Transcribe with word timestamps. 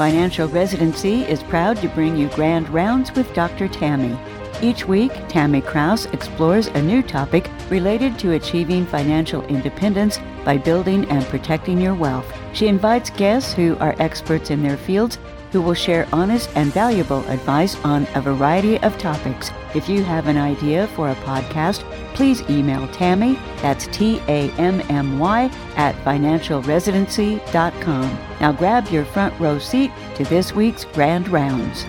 Financial 0.00 0.48
Residency 0.48 1.24
is 1.24 1.42
proud 1.42 1.76
to 1.76 1.88
bring 1.90 2.16
you 2.16 2.30
Grand 2.30 2.70
Rounds 2.70 3.12
with 3.12 3.30
Dr. 3.34 3.68
Tammy. 3.68 4.18
Each 4.62 4.88
week, 4.88 5.12
Tammy 5.28 5.60
Kraus 5.60 6.06
explores 6.06 6.68
a 6.68 6.80
new 6.80 7.02
topic 7.02 7.50
related 7.68 8.18
to 8.20 8.32
achieving 8.32 8.86
financial 8.86 9.42
independence 9.48 10.18
by 10.42 10.56
building 10.56 11.04
and 11.10 11.22
protecting 11.26 11.78
your 11.78 11.94
wealth. 11.94 12.24
She 12.54 12.66
invites 12.66 13.10
guests 13.10 13.52
who 13.52 13.76
are 13.76 13.94
experts 13.98 14.48
in 14.48 14.62
their 14.62 14.78
fields 14.78 15.18
who 15.52 15.62
will 15.62 15.74
share 15.74 16.08
honest 16.12 16.50
and 16.54 16.72
valuable 16.72 17.26
advice 17.28 17.76
on 17.84 18.06
a 18.14 18.20
variety 18.20 18.78
of 18.80 18.96
topics. 18.98 19.50
If 19.74 19.88
you 19.88 20.04
have 20.04 20.26
an 20.26 20.36
idea 20.36 20.86
for 20.88 21.10
a 21.10 21.14
podcast, 21.16 21.82
please 22.14 22.42
email 22.50 22.86
Tammy, 22.88 23.34
that's 23.62 23.86
T 23.88 24.20
A 24.28 24.50
M 24.52 24.80
M 24.88 25.18
Y, 25.18 25.50
at 25.76 25.94
financialresidency.com. 26.04 28.18
Now 28.40 28.52
grab 28.52 28.88
your 28.88 29.04
front 29.04 29.38
row 29.40 29.58
seat 29.58 29.90
to 30.16 30.24
this 30.24 30.54
week's 30.54 30.84
Grand 30.84 31.28
Rounds. 31.28 31.84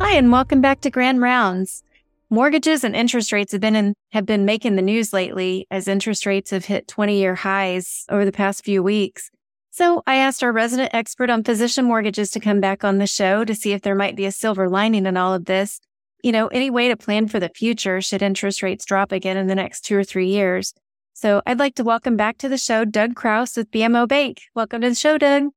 Hi, 0.00 0.16
and 0.16 0.30
welcome 0.30 0.60
back 0.60 0.80
to 0.82 0.90
Grand 0.90 1.20
Rounds. 1.20 1.82
Mortgages 2.30 2.84
and 2.84 2.96
interest 2.96 3.32
rates 3.32 3.52
have 3.52 3.60
been 3.60 3.76
in, 3.76 3.94
have 4.12 4.26
been 4.26 4.44
making 4.44 4.76
the 4.76 4.82
news 4.82 5.12
lately 5.12 5.66
as 5.70 5.86
interest 5.86 6.26
rates 6.26 6.50
have 6.50 6.64
hit 6.64 6.88
20 6.88 7.18
year 7.18 7.34
highs 7.34 8.04
over 8.08 8.24
the 8.24 8.32
past 8.32 8.64
few 8.64 8.82
weeks. 8.82 9.30
So 9.76 10.04
I 10.06 10.18
asked 10.18 10.44
our 10.44 10.52
resident 10.52 10.94
expert 10.94 11.30
on 11.30 11.42
physician 11.42 11.86
mortgages 11.86 12.30
to 12.30 12.38
come 12.38 12.60
back 12.60 12.84
on 12.84 12.98
the 12.98 13.08
show 13.08 13.44
to 13.44 13.56
see 13.56 13.72
if 13.72 13.82
there 13.82 13.96
might 13.96 14.14
be 14.14 14.24
a 14.24 14.30
silver 14.30 14.68
lining 14.68 15.04
in 15.04 15.16
all 15.16 15.34
of 15.34 15.46
this. 15.46 15.80
You 16.22 16.30
know, 16.30 16.46
any 16.46 16.70
way 16.70 16.86
to 16.86 16.96
plan 16.96 17.26
for 17.26 17.40
the 17.40 17.48
future 17.48 18.00
should 18.00 18.22
interest 18.22 18.62
rates 18.62 18.84
drop 18.84 19.10
again 19.10 19.36
in 19.36 19.48
the 19.48 19.54
next 19.56 19.80
two 19.80 19.96
or 19.96 20.04
three 20.04 20.28
years. 20.28 20.74
So 21.12 21.42
I'd 21.44 21.58
like 21.58 21.74
to 21.74 21.82
welcome 21.82 22.16
back 22.16 22.38
to 22.38 22.48
the 22.48 22.56
show 22.56 22.84
Doug 22.84 23.16
Crouse 23.16 23.56
with 23.56 23.68
BMO 23.72 24.06
Bank. 24.06 24.42
Welcome 24.54 24.80
to 24.82 24.90
the 24.90 24.94
show, 24.94 25.18
Doug. 25.18 25.48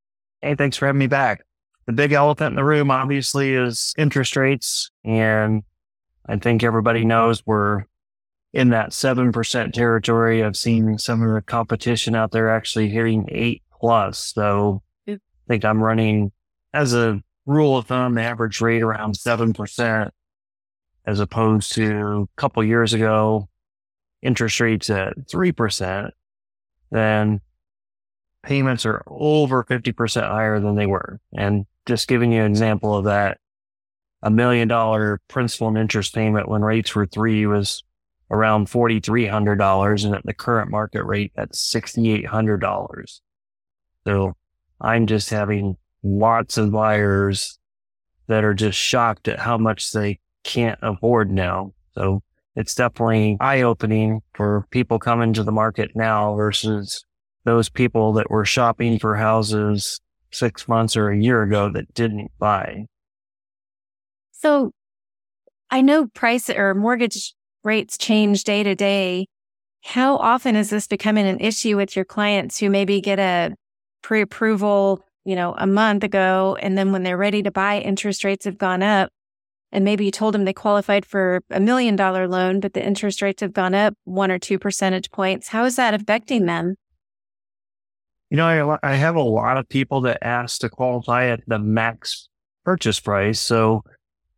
Hey, 0.41 0.55
thanks 0.55 0.77
for 0.77 0.87
having 0.87 0.97
me 0.97 1.05
back. 1.05 1.43
The 1.85 1.93
big 1.93 2.11
elephant 2.11 2.53
in 2.53 2.55
the 2.55 2.65
room, 2.65 2.89
obviously, 2.89 3.53
is 3.53 3.93
interest 3.99 4.35
rates. 4.35 4.89
And 5.05 5.61
I 6.25 6.37
think 6.37 6.63
everybody 6.63 7.05
knows 7.05 7.45
we're 7.45 7.83
in 8.51 8.69
that 8.69 8.89
7% 8.89 9.73
territory. 9.73 10.43
I've 10.43 10.57
seen 10.57 10.97
some 10.97 11.21
of 11.21 11.31
the 11.35 11.43
competition 11.43 12.15
out 12.15 12.31
there 12.31 12.49
actually 12.49 12.89
hitting 12.89 13.27
eight 13.29 13.61
plus. 13.79 14.33
So 14.33 14.83
I 15.07 15.19
think 15.47 15.65
I'm 15.65 15.83
running 15.83 16.31
as 16.73 16.93
a 16.93 17.21
rule 17.45 17.77
of 17.77 17.87
thumb, 17.87 18.15
the 18.15 18.21
average 18.21 18.59
rate 18.61 18.83
around 18.83 19.15
7% 19.15 20.11
as 21.07 21.21
opposed 21.21 21.71
to 21.73 22.27
a 22.35 22.41
couple 22.41 22.63
years 22.63 22.93
ago, 22.93 23.47
interest 24.21 24.59
rates 24.59 24.89
at 24.89 25.17
3%, 25.17 26.11
then 26.91 27.39
payments 28.43 28.85
are 28.85 29.03
over 29.07 29.63
50% 29.63 30.21
higher 30.21 30.59
than 30.59 30.75
they 30.75 30.85
were. 30.85 31.19
And 31.35 31.65
just 31.85 32.09
giving 32.09 32.33
you 32.33 32.41
an 32.41 32.51
example 32.51 32.95
of 32.95 33.05
that, 33.05 33.39
a 34.21 34.29
million 34.29 34.67
dollar 34.67 35.21
principal 35.29 35.69
and 35.69 35.77
interest 35.77 36.13
payment 36.13 36.49
when 36.49 36.61
rates 36.61 36.93
were 36.93 37.05
three 37.05 37.45
was 37.45 37.83
around 38.29 38.67
$4,300. 38.67 40.05
And 40.05 40.15
at 40.15 40.25
the 40.25 40.33
current 40.33 40.69
market 40.69 41.03
rate, 41.05 41.31
that's 41.35 41.73
$6,800. 41.73 43.19
So 44.07 44.37
I'm 44.79 45.05
just 45.05 45.29
having 45.29 45.75
lots 46.01 46.57
of 46.57 46.71
buyers 46.71 47.59
that 48.27 48.45
are 48.45 48.53
just 48.53 48.79
shocked 48.79 49.27
at 49.27 49.37
how 49.37 49.57
much 49.57 49.91
they 49.91 50.21
can't 50.45 50.79
afford 50.81 51.29
now. 51.29 51.73
So 51.91 52.23
it's 52.55 52.73
definitely 52.73 53.35
eye 53.41 53.63
opening 53.63 54.21
for 54.33 54.65
people 54.71 54.97
coming 54.97 55.33
to 55.33 55.43
the 55.43 55.51
market 55.51 55.91
now 55.93 56.35
versus 56.35 57.03
those 57.43 57.67
people 57.67 58.13
that 58.13 58.31
were 58.31 58.45
shopping 58.45 58.97
for 58.97 59.17
houses 59.17 59.99
six 60.31 60.69
months 60.69 60.95
or 60.95 61.09
a 61.09 61.19
year 61.19 61.43
ago 61.43 61.69
that 61.73 61.93
didn't 61.93 62.31
buy. 62.39 62.85
So 64.31 64.71
I 65.69 65.81
know 65.81 66.07
price 66.07 66.49
or 66.49 66.73
mortgage 66.73 67.33
rates 67.61 67.97
change 67.97 68.45
day 68.45 68.63
to 68.63 68.73
day. 68.73 69.27
How 69.83 70.15
often 70.15 70.55
is 70.55 70.69
this 70.69 70.87
becoming 70.87 71.27
an 71.27 71.41
issue 71.41 71.75
with 71.75 71.93
your 71.93 72.05
clients 72.05 72.57
who 72.57 72.69
maybe 72.69 73.01
get 73.01 73.19
a 73.19 73.53
pre-approval, 74.01 75.03
you 75.25 75.35
know, 75.35 75.55
a 75.57 75.67
month 75.67 76.03
ago. 76.03 76.57
And 76.61 76.77
then 76.77 76.91
when 76.91 77.03
they're 77.03 77.17
ready 77.17 77.43
to 77.43 77.51
buy, 77.51 77.79
interest 77.79 78.23
rates 78.23 78.45
have 78.45 78.57
gone 78.57 78.83
up. 78.83 79.11
And 79.71 79.83
maybe 79.83 80.05
you 80.05 80.11
told 80.11 80.33
them 80.33 80.45
they 80.45 80.53
qualified 80.53 81.05
for 81.05 81.41
a 81.49 81.59
million 81.59 81.95
dollar 81.95 82.27
loan, 82.27 82.61
but 82.61 82.73
the 82.73 82.85
interest 82.85 83.21
rates 83.21 83.41
have 83.41 83.53
gone 83.53 83.75
up 83.75 83.93
one 84.05 84.31
or 84.31 84.39
two 84.39 84.57
percentage 84.57 85.11
points. 85.11 85.49
How 85.49 85.65
is 85.65 85.75
that 85.75 85.93
affecting 85.93 86.45
them? 86.45 86.75
You 88.29 88.37
know, 88.37 88.77
I, 88.83 88.91
I 88.91 88.95
have 88.95 89.15
a 89.15 89.21
lot 89.21 89.57
of 89.57 89.67
people 89.67 90.01
that 90.01 90.25
ask 90.25 90.61
to 90.61 90.69
qualify 90.69 91.27
at 91.27 91.41
the 91.47 91.59
max 91.59 92.29
purchase 92.63 92.99
price. 92.99 93.39
So 93.39 93.83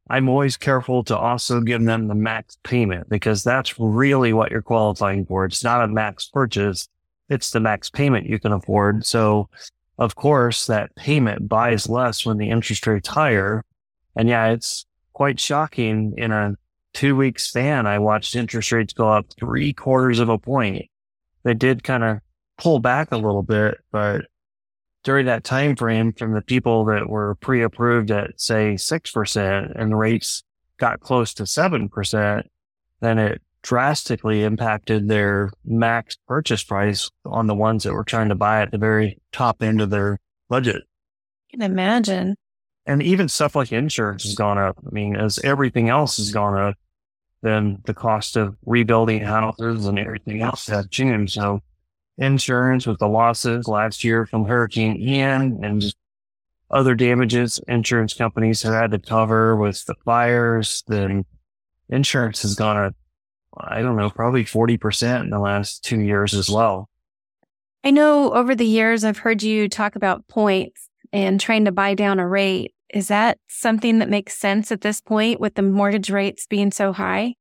I'm 0.10 0.30
always 0.30 0.58
careful 0.58 1.04
to 1.06 1.18
also 1.18 1.62
give 1.62 1.84
them 1.84 2.08
the 2.08 2.16
max 2.16 2.58
payment 2.64 3.10
because 3.10 3.44
that's 3.44 3.80
really 3.80 4.34
what 4.34 4.52
you're 4.52 4.62
qualifying 4.62 5.26
for. 5.26 5.46
It's 5.46 5.64
not 5.64 5.84
a 5.84 5.88
max 5.88 6.28
purchase 6.28 6.88
it's 7.30 7.52
the 7.52 7.60
max 7.60 7.90
payment 7.90 8.28
you 8.28 8.40
can 8.40 8.52
afford. 8.52 9.06
So 9.06 9.50
of 9.98 10.16
course 10.16 10.66
that 10.68 10.96
payment 10.96 11.48
buys 11.48 11.90
less 11.90 12.26
when 12.26 12.38
the 12.38 12.50
interest 12.50 12.86
rate's 12.88 13.10
higher. 13.10 13.64
And 14.16 14.28
yeah, 14.28 14.48
it's 14.48 14.86
quite 15.14 15.40
shocking 15.40 16.14
in 16.18 16.32
a 16.32 16.56
two 16.94 17.16
week 17.16 17.40
span. 17.40 17.86
I 17.86 18.00
watched 18.00 18.36
interest 18.36 18.72
rates 18.72 18.94
go 18.94 19.10
up 19.10 19.28
three 19.40 19.74
quarters 19.74 20.20
of 20.20 20.30
a 20.30 20.38
point. 20.38 20.86
They 21.44 21.54
did 21.54 21.84
kind 21.84 22.04
of 22.04 22.20
pull 22.58 22.80
back 22.80 23.12
a 23.12 23.18
little 23.18 23.44
bit, 23.44 23.78
but 23.92 24.26
during 25.04 25.26
that 25.28 25.44
time 25.44 25.76
frame 25.76 26.12
from 26.14 26.34
the 26.34 26.42
people 26.42 26.86
that 26.86 27.08
were 27.08 27.36
pre-approved 27.36 28.12
at 28.12 28.40
say 28.40 28.74
6% 28.74 29.80
and 29.80 29.98
rates 29.98 30.44
got 30.78 31.00
close 31.00 31.34
to 31.36 31.44
7%, 31.44 32.44
then 33.00 33.20
it 33.20 33.42
drastically 33.62 34.44
impacted 34.44 35.08
their 35.08 35.52
max 35.66 36.18
purchase 36.28 36.64
price 36.64 37.10
on 37.26 37.48
the 37.48 37.56
ones 37.56 37.84
that 37.84 37.94
were 37.94 38.04
trying 38.04 38.30
to 38.30 38.36
buy 38.36 38.62
at 38.62 38.72
the 38.72 38.78
very 38.78 39.20
top 39.32 39.62
end 39.62 39.82
of 39.82 39.90
their 39.90 40.20
budget. 40.50 40.84
I 40.84 41.52
can 41.52 41.62
imagine. 41.62 42.36
And 42.86 43.04
even 43.04 43.30
stuff 43.30 43.56
like 43.56 43.72
insurance 43.72 44.24
has 44.24 44.36
gone 44.36 44.58
up. 44.58 44.78
I 44.86 44.90
mean, 44.92 45.16
as 45.16 45.40
everything 45.40 45.90
else 45.90 46.18
has 46.18 46.32
gone 46.32 46.58
up, 46.58 46.76
then 47.42 47.80
the 47.86 47.94
cost 47.94 48.36
of 48.36 48.56
rebuilding 48.66 49.22
houses 49.22 49.86
and 49.86 50.00
everything 50.00 50.42
else 50.42 50.68
has 50.68 50.88
changed. 50.88 51.34
So 51.34 51.62
insurance 52.18 52.86
with 52.86 53.00
the 53.00 53.08
losses 53.08 53.68
last 53.68 54.04
year 54.04 54.26
from 54.26 54.46
Hurricane 54.46 54.98
Ian 54.98 55.64
and 55.64 55.82
just 55.82 55.96
other 56.72 56.96
damages 56.96 57.60
insurance 57.68 58.14
companies 58.14 58.62
have 58.62 58.74
had 58.74 58.92
to 58.92 59.00
cover 59.00 59.56
with 59.56 59.86
the 59.86 59.96
fires, 60.06 60.84
then 60.88 61.26
insurance 61.90 62.42
has 62.44 62.56
gone 62.56 62.78
up 62.78 62.96
I 63.58 63.82
don't 63.82 63.96
know, 63.96 64.10
probably 64.10 64.46
40% 64.46 65.22
in 65.22 65.30
the 65.30 65.40
last 65.40 65.84
two 65.84 66.00
years 66.00 66.34
as 66.34 66.50
well. 66.50 66.90
I 67.84 67.92
know 67.92 68.34
over 68.34 68.56
the 68.56 68.66
years, 68.66 69.04
I've 69.04 69.20
heard 69.20 69.42
you 69.42 69.70
talk 69.70 69.96
about 69.96 70.28
points 70.28 70.90
and 71.14 71.40
trying 71.40 71.66
to 71.66 71.72
buy 71.72 71.94
down 71.94 72.20
a 72.20 72.28
rate. 72.28 72.74
Is 72.94 73.08
that 73.08 73.38
something 73.48 74.00
that 74.00 74.10
makes 74.10 74.38
sense 74.38 74.72
at 74.72 74.82
this 74.82 75.00
point 75.02 75.40
with 75.40 75.56
the 75.56 75.62
mortgage 75.62 76.10
rates 76.10 76.46
being 76.48 76.72
so 76.72 76.92
high? 76.92 77.36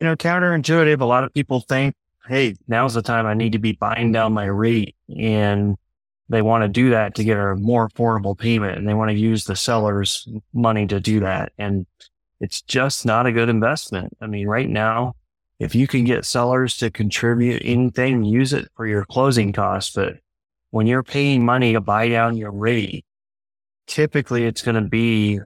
You 0.00 0.06
know, 0.06 0.16
counterintuitive. 0.16 1.00
A 1.00 1.04
lot 1.04 1.24
of 1.24 1.32
people 1.32 1.60
think, 1.60 1.94
Hey, 2.28 2.54
now's 2.68 2.94
the 2.94 3.02
time 3.02 3.26
I 3.26 3.34
need 3.34 3.52
to 3.52 3.58
be 3.58 3.72
buying 3.72 4.12
down 4.12 4.32
my 4.32 4.44
rate. 4.44 4.96
And 5.16 5.76
they 6.28 6.42
want 6.42 6.62
to 6.62 6.68
do 6.68 6.90
that 6.90 7.14
to 7.14 7.24
get 7.24 7.38
a 7.38 7.54
more 7.54 7.88
affordable 7.88 8.36
payment 8.36 8.76
and 8.76 8.88
they 8.88 8.94
want 8.94 9.10
to 9.10 9.16
use 9.16 9.44
the 9.44 9.54
seller's 9.54 10.28
money 10.52 10.86
to 10.88 10.98
do 10.98 11.20
that. 11.20 11.52
And 11.56 11.86
it's 12.40 12.62
just 12.62 13.06
not 13.06 13.26
a 13.26 13.32
good 13.32 13.48
investment. 13.48 14.16
I 14.20 14.26
mean, 14.26 14.48
right 14.48 14.68
now, 14.68 15.14
if 15.58 15.74
you 15.74 15.86
can 15.86 16.04
get 16.04 16.24
sellers 16.24 16.76
to 16.78 16.90
contribute 16.90 17.62
anything, 17.64 18.24
use 18.24 18.52
it 18.52 18.68
for 18.76 18.86
your 18.86 19.04
closing 19.04 19.52
costs. 19.52 19.94
But 19.94 20.16
when 20.70 20.86
you're 20.86 21.02
paying 21.02 21.44
money 21.44 21.72
to 21.72 21.80
buy 21.80 22.08
down 22.08 22.36
your 22.36 22.52
rate, 22.52 23.04
typically 23.86 24.44
it's 24.44 24.62
going 24.62 24.74
to 24.74 24.88
be 24.88 25.40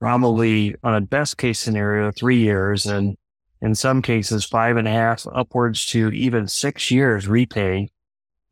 probably 0.00 0.74
on 0.82 0.94
a 0.94 1.00
best 1.00 1.38
case 1.38 1.58
scenario, 1.58 2.10
three 2.12 2.38
years. 2.38 2.86
And 2.86 3.16
in 3.60 3.74
some 3.74 4.02
cases, 4.02 4.44
five 4.44 4.76
and 4.76 4.86
a 4.86 4.92
half 4.92 5.26
upwards 5.32 5.86
to 5.86 6.10
even 6.10 6.46
six 6.46 6.90
years 6.90 7.26
repay. 7.26 7.88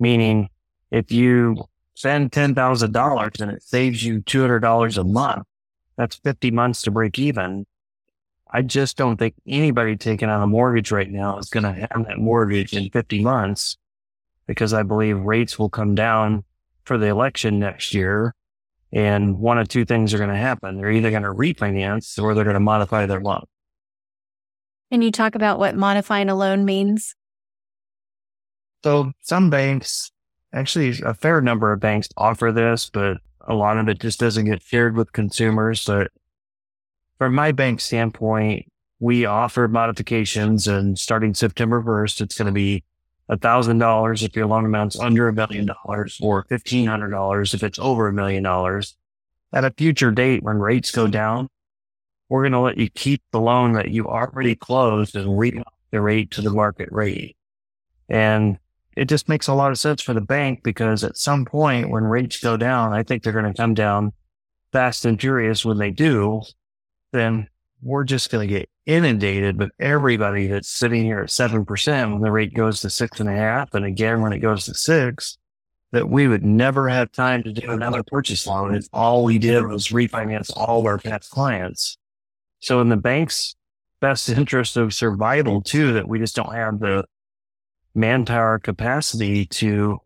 Meaning 0.00 0.48
if 0.90 1.12
you 1.12 1.64
spend 1.94 2.32
$10,000 2.32 3.40
and 3.40 3.50
it 3.50 3.62
saves 3.62 4.04
you 4.04 4.20
$200 4.22 4.98
a 4.98 5.04
month, 5.04 5.46
that's 5.96 6.16
50 6.16 6.50
months 6.50 6.82
to 6.82 6.90
break 6.90 7.18
even. 7.18 7.66
I 8.50 8.62
just 8.62 8.96
don't 8.96 9.16
think 9.16 9.34
anybody 9.46 9.96
taking 9.96 10.28
on 10.28 10.42
a 10.42 10.46
mortgage 10.46 10.92
right 10.92 11.10
now 11.10 11.38
is 11.38 11.48
going 11.48 11.64
to 11.64 11.72
have 11.72 12.06
that 12.06 12.18
mortgage 12.18 12.72
in 12.72 12.90
50 12.90 13.22
months 13.22 13.76
because 14.46 14.72
I 14.72 14.82
believe 14.82 15.18
rates 15.18 15.58
will 15.58 15.68
come 15.68 15.94
down 15.94 16.44
for 16.84 16.96
the 16.96 17.06
election 17.06 17.58
next 17.58 17.92
year. 17.92 18.34
And 18.92 19.38
one 19.38 19.58
of 19.58 19.68
two 19.68 19.84
things 19.84 20.14
are 20.14 20.18
going 20.18 20.30
to 20.30 20.36
happen. 20.36 20.76
They're 20.76 20.92
either 20.92 21.10
going 21.10 21.24
to 21.24 21.30
refinance 21.30 22.22
or 22.22 22.34
they're 22.34 22.44
going 22.44 22.54
to 22.54 22.60
modify 22.60 23.06
their 23.06 23.20
loan. 23.20 23.44
Can 24.92 25.02
you 25.02 25.10
talk 25.10 25.34
about 25.34 25.58
what 25.58 25.74
modifying 25.74 26.28
a 26.28 26.36
loan 26.36 26.64
means? 26.64 27.16
So 28.84 29.10
some 29.20 29.50
banks 29.50 30.12
actually 30.52 31.00
a 31.04 31.14
fair 31.14 31.40
number 31.40 31.72
of 31.72 31.80
banks 31.80 32.08
offer 32.16 32.50
this, 32.50 32.90
but 32.90 33.18
a 33.42 33.54
lot 33.54 33.78
of 33.78 33.88
it 33.88 34.00
just 34.00 34.18
doesn't 34.18 34.46
get 34.46 34.62
shared 34.62 34.96
with 34.96 35.12
consumers. 35.12 35.84
But 35.84 36.10
from 37.18 37.34
my 37.34 37.52
bank 37.52 37.80
standpoint, 37.80 38.70
we 38.98 39.24
offer 39.24 39.68
modifications 39.68 40.66
and 40.66 40.98
starting 40.98 41.34
September 41.34 41.82
1st, 41.82 42.20
it's 42.22 42.38
going 42.38 42.46
to 42.46 42.52
be 42.52 42.84
$1,000 43.30 44.22
if 44.22 44.36
your 44.36 44.46
loan 44.46 44.64
amount's 44.64 44.98
under 44.98 45.28
a 45.28 45.32
million 45.32 45.66
dollars 45.66 46.18
or 46.22 46.44
$1,500 46.44 47.54
if 47.54 47.62
it's 47.62 47.78
over 47.78 48.08
a 48.08 48.12
million 48.12 48.42
dollars. 48.42 48.96
At 49.52 49.64
a 49.64 49.70
future 49.70 50.10
date 50.10 50.42
when 50.42 50.58
rates 50.58 50.90
go 50.90 51.06
down, 51.06 51.48
we're 52.28 52.42
going 52.42 52.52
to 52.52 52.60
let 52.60 52.78
you 52.78 52.90
keep 52.90 53.22
the 53.32 53.40
loan 53.40 53.72
that 53.74 53.90
you 53.90 54.06
already 54.06 54.54
closed 54.54 55.14
and 55.16 55.38
re 55.38 55.62
the 55.90 56.00
rate 56.00 56.30
to 56.32 56.42
the 56.42 56.50
market 56.50 56.88
rate. 56.90 57.36
And 58.08 58.58
it 58.96 59.06
just 59.06 59.28
makes 59.28 59.46
a 59.46 59.54
lot 59.54 59.70
of 59.70 59.78
sense 59.78 60.02
for 60.02 60.14
the 60.14 60.20
bank 60.20 60.62
because 60.62 61.04
at 61.04 61.16
some 61.16 61.44
point 61.44 61.90
when 61.90 62.04
rates 62.04 62.40
go 62.40 62.56
down, 62.56 62.92
I 62.92 63.02
think 63.02 63.22
they're 63.22 63.32
going 63.32 63.52
to 63.52 63.54
come 63.54 63.74
down 63.74 64.12
fast 64.72 65.04
and 65.04 65.20
furious 65.20 65.64
when 65.64 65.78
they 65.78 65.90
do. 65.90 66.42
Then 67.12 67.48
we're 67.82 68.04
just 68.04 68.30
going 68.30 68.48
to 68.48 68.54
get 68.54 68.68
inundated 68.86 69.58
with 69.58 69.70
everybody 69.78 70.46
that's 70.46 70.68
sitting 70.68 71.04
here 71.04 71.20
at 71.20 71.28
7% 71.28 72.12
when 72.12 72.20
the 72.20 72.30
rate 72.30 72.54
goes 72.54 72.80
to 72.80 72.90
six 72.90 73.20
and 73.20 73.28
a 73.28 73.32
half. 73.32 73.74
And 73.74 73.84
again, 73.84 74.22
when 74.22 74.32
it 74.32 74.38
goes 74.38 74.64
to 74.66 74.74
six, 74.74 75.38
that 75.92 76.08
we 76.08 76.28
would 76.28 76.44
never 76.44 76.88
have 76.88 77.12
time 77.12 77.42
to 77.42 77.52
do 77.52 77.70
another 77.70 78.02
purchase 78.02 78.46
loan 78.46 78.74
if 78.74 78.86
all 78.92 79.24
we 79.24 79.38
did 79.38 79.66
was 79.66 79.88
refinance 79.88 80.50
all 80.56 80.80
of 80.80 80.86
our 80.86 80.98
past 80.98 81.30
clients. 81.30 81.96
So 82.60 82.80
in 82.80 82.88
the 82.88 82.96
bank's 82.96 83.54
best 84.00 84.28
interest 84.28 84.76
of 84.76 84.92
survival 84.92 85.62
too, 85.62 85.92
that 85.94 86.08
we 86.08 86.18
just 86.18 86.36
don't 86.36 86.54
have 86.54 86.80
the 86.80 87.04
manpower 87.94 88.58
capacity 88.58 89.46
to 89.46 90.00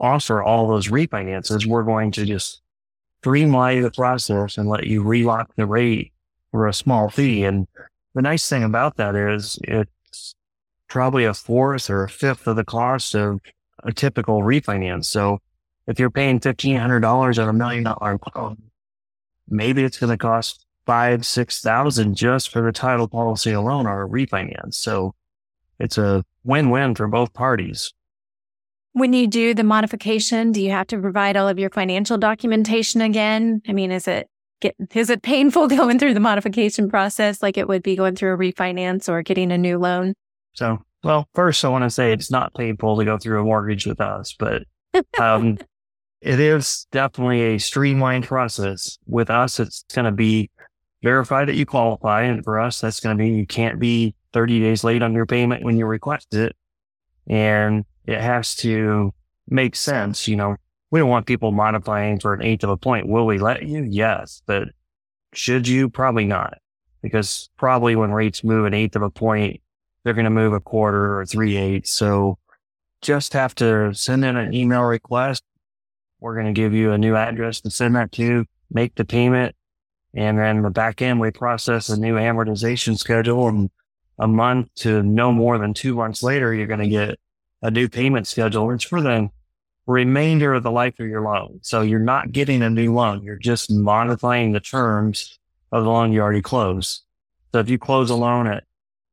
offer 0.00 0.42
all 0.42 0.68
those 0.68 0.88
refinances, 0.88 1.66
we're 1.66 1.82
going 1.82 2.12
to 2.12 2.24
just 2.24 2.62
streamline 3.20 3.82
the 3.82 3.90
process 3.90 4.56
and 4.56 4.68
let 4.68 4.86
you 4.86 5.02
relock 5.02 5.50
the 5.56 5.66
rate 5.66 6.12
for 6.50 6.66
a 6.66 6.72
small 6.72 7.08
fee. 7.08 7.44
And 7.44 7.66
the 8.14 8.22
nice 8.22 8.48
thing 8.48 8.64
about 8.64 8.96
that 8.96 9.14
is 9.14 9.58
it's 9.62 10.34
probably 10.88 11.24
a 11.24 11.34
fourth 11.34 11.90
or 11.90 12.04
a 12.04 12.08
fifth 12.08 12.46
of 12.46 12.56
the 12.56 12.64
cost 12.64 13.14
of 13.14 13.40
a 13.84 13.92
typical 13.92 14.42
refinance. 14.42 15.04
So 15.06 15.38
if 15.86 15.98
you're 15.98 16.10
paying 16.10 16.40
$1,500 16.40 17.42
on 17.42 17.48
a 17.48 17.52
million 17.52 17.84
dollar 17.84 18.18
loan, 18.34 18.62
maybe 19.48 19.84
it's 19.84 19.98
going 19.98 20.10
to 20.10 20.18
cost 20.18 20.66
five, 20.86 21.24
6,000 21.26 22.14
just 22.14 22.48
for 22.50 22.62
the 22.62 22.72
title 22.72 23.08
policy 23.08 23.52
alone 23.52 23.86
or 23.86 24.02
a 24.02 24.08
refinance. 24.08 24.74
So 24.74 25.14
it's 25.78 25.98
a 25.98 26.24
win-win 26.44 26.94
for 26.94 27.06
both 27.08 27.32
parties. 27.34 27.92
When 28.92 29.12
you 29.12 29.26
do 29.26 29.54
the 29.54 29.64
modification, 29.64 30.50
do 30.50 30.62
you 30.62 30.70
have 30.70 30.86
to 30.88 30.98
provide 30.98 31.36
all 31.36 31.46
of 31.46 31.58
your 31.58 31.70
financial 31.70 32.18
documentation 32.18 33.00
again? 33.00 33.62
I 33.68 33.72
mean, 33.72 33.92
is 33.92 34.08
it 34.08 34.28
get, 34.60 34.74
is 34.94 35.10
it 35.10 35.22
painful 35.22 35.68
going 35.68 35.98
through 35.98 36.14
the 36.14 36.20
modification 36.20 36.88
process 36.88 37.42
like 37.42 37.56
it 37.56 37.68
would 37.68 37.82
be 37.82 37.96
going 37.96 38.16
through 38.16 38.34
a 38.34 38.38
refinance 38.38 39.08
or 39.08 39.22
getting 39.22 39.52
a 39.52 39.58
new 39.58 39.78
loan? 39.78 40.14
So, 40.54 40.78
well, 41.04 41.28
first 41.34 41.64
I 41.64 41.68
want 41.68 41.84
to 41.84 41.90
say 41.90 42.12
it's 42.12 42.30
not 42.30 42.54
painful 42.54 42.96
to 42.98 43.04
go 43.04 43.18
through 43.18 43.40
a 43.40 43.44
mortgage 43.44 43.86
with 43.86 44.00
us, 44.00 44.34
but 44.38 44.64
um, 45.20 45.58
it 46.20 46.40
is 46.40 46.86
definitely 46.90 47.54
a 47.54 47.58
streamlined 47.58 48.24
process. 48.24 48.98
With 49.06 49.30
us, 49.30 49.60
it's 49.60 49.84
going 49.92 50.06
to 50.06 50.12
be 50.12 50.50
verify 51.02 51.44
that 51.44 51.54
you 51.54 51.66
qualify. 51.66 52.22
And 52.22 52.42
for 52.44 52.58
us, 52.58 52.80
that's 52.80 53.00
going 53.00 53.16
to 53.16 53.22
be 53.22 53.30
you 53.30 53.46
can't 53.46 53.78
be 53.78 54.14
30 54.32 54.60
days 54.60 54.84
late 54.84 55.02
on 55.02 55.14
your 55.14 55.26
payment 55.26 55.64
when 55.64 55.78
you 55.78 55.86
request 55.86 56.34
it. 56.34 56.56
And 57.28 57.84
it 58.06 58.20
has 58.20 58.56
to 58.56 59.12
make 59.48 59.76
sense. 59.76 60.26
You 60.26 60.36
know, 60.36 60.56
we 60.90 61.00
don't 61.00 61.08
want 61.08 61.26
people 61.26 61.52
modifying 61.52 62.18
for 62.18 62.34
an 62.34 62.42
eighth 62.42 62.64
of 62.64 62.70
a 62.70 62.76
point. 62.76 63.08
Will 63.08 63.26
we 63.26 63.38
let 63.38 63.64
you? 63.64 63.82
Yes. 63.82 64.42
But 64.46 64.68
should 65.34 65.68
you? 65.68 65.88
Probably 65.88 66.24
not. 66.24 66.58
Because 67.02 67.50
probably 67.56 67.94
when 67.94 68.10
rates 68.10 68.42
move 68.42 68.66
an 68.66 68.74
eighth 68.74 68.96
of 68.96 69.02
a 69.02 69.10
point, 69.10 69.60
they're 70.02 70.14
going 70.14 70.24
to 70.24 70.30
move 70.30 70.52
a 70.52 70.60
quarter 70.60 71.18
or 71.18 71.26
three 71.26 71.56
eighths. 71.56 71.92
So 71.92 72.38
just 73.02 73.32
have 73.34 73.54
to 73.56 73.94
send 73.94 74.24
in 74.24 74.36
an 74.36 74.54
email 74.54 74.82
request. 74.82 75.44
We're 76.20 76.34
going 76.34 76.52
to 76.52 76.52
give 76.52 76.72
you 76.72 76.92
a 76.92 76.98
new 76.98 77.14
address 77.14 77.60
to 77.60 77.70
send 77.70 77.94
that 77.94 78.10
to, 78.12 78.44
make 78.70 78.94
the 78.96 79.04
payment. 79.04 79.54
And 80.14 80.38
then 80.38 80.62
the 80.62 80.70
back 80.70 81.00
end, 81.02 81.20
we 81.20 81.30
process 81.30 81.88
a 81.90 82.00
new 82.00 82.14
amortization 82.14 82.98
schedule 82.98 83.46
and 83.48 83.70
a 84.18 84.26
month 84.26 84.74
to 84.76 85.02
no 85.02 85.30
more 85.30 85.58
than 85.58 85.74
two 85.74 85.94
months 85.94 86.22
later, 86.22 86.52
you're 86.52 86.66
going 86.66 86.80
to 86.80 86.88
get 86.88 87.18
a 87.62 87.70
new 87.70 87.88
payment 87.88 88.26
schedule. 88.26 88.70
It's 88.72 88.84
for 88.84 89.00
the 89.00 89.28
remainder 89.88 90.52
of 90.52 90.62
the 90.62 90.70
life 90.70 91.00
of 91.00 91.08
your 91.08 91.22
loan. 91.22 91.58
So 91.62 91.80
you're 91.80 91.98
not 91.98 92.30
getting 92.30 92.62
a 92.62 92.68
new 92.68 92.92
loan. 92.92 93.22
You're 93.22 93.36
just 93.36 93.72
modifying 93.72 94.52
the 94.52 94.60
terms 94.60 95.38
of 95.72 95.82
the 95.82 95.90
loan 95.90 96.12
you 96.12 96.20
already 96.20 96.42
closed. 96.42 97.02
So 97.52 97.60
if 97.60 97.70
you 97.70 97.78
close 97.78 98.10
a 98.10 98.14
loan 98.14 98.46
at 98.46 98.64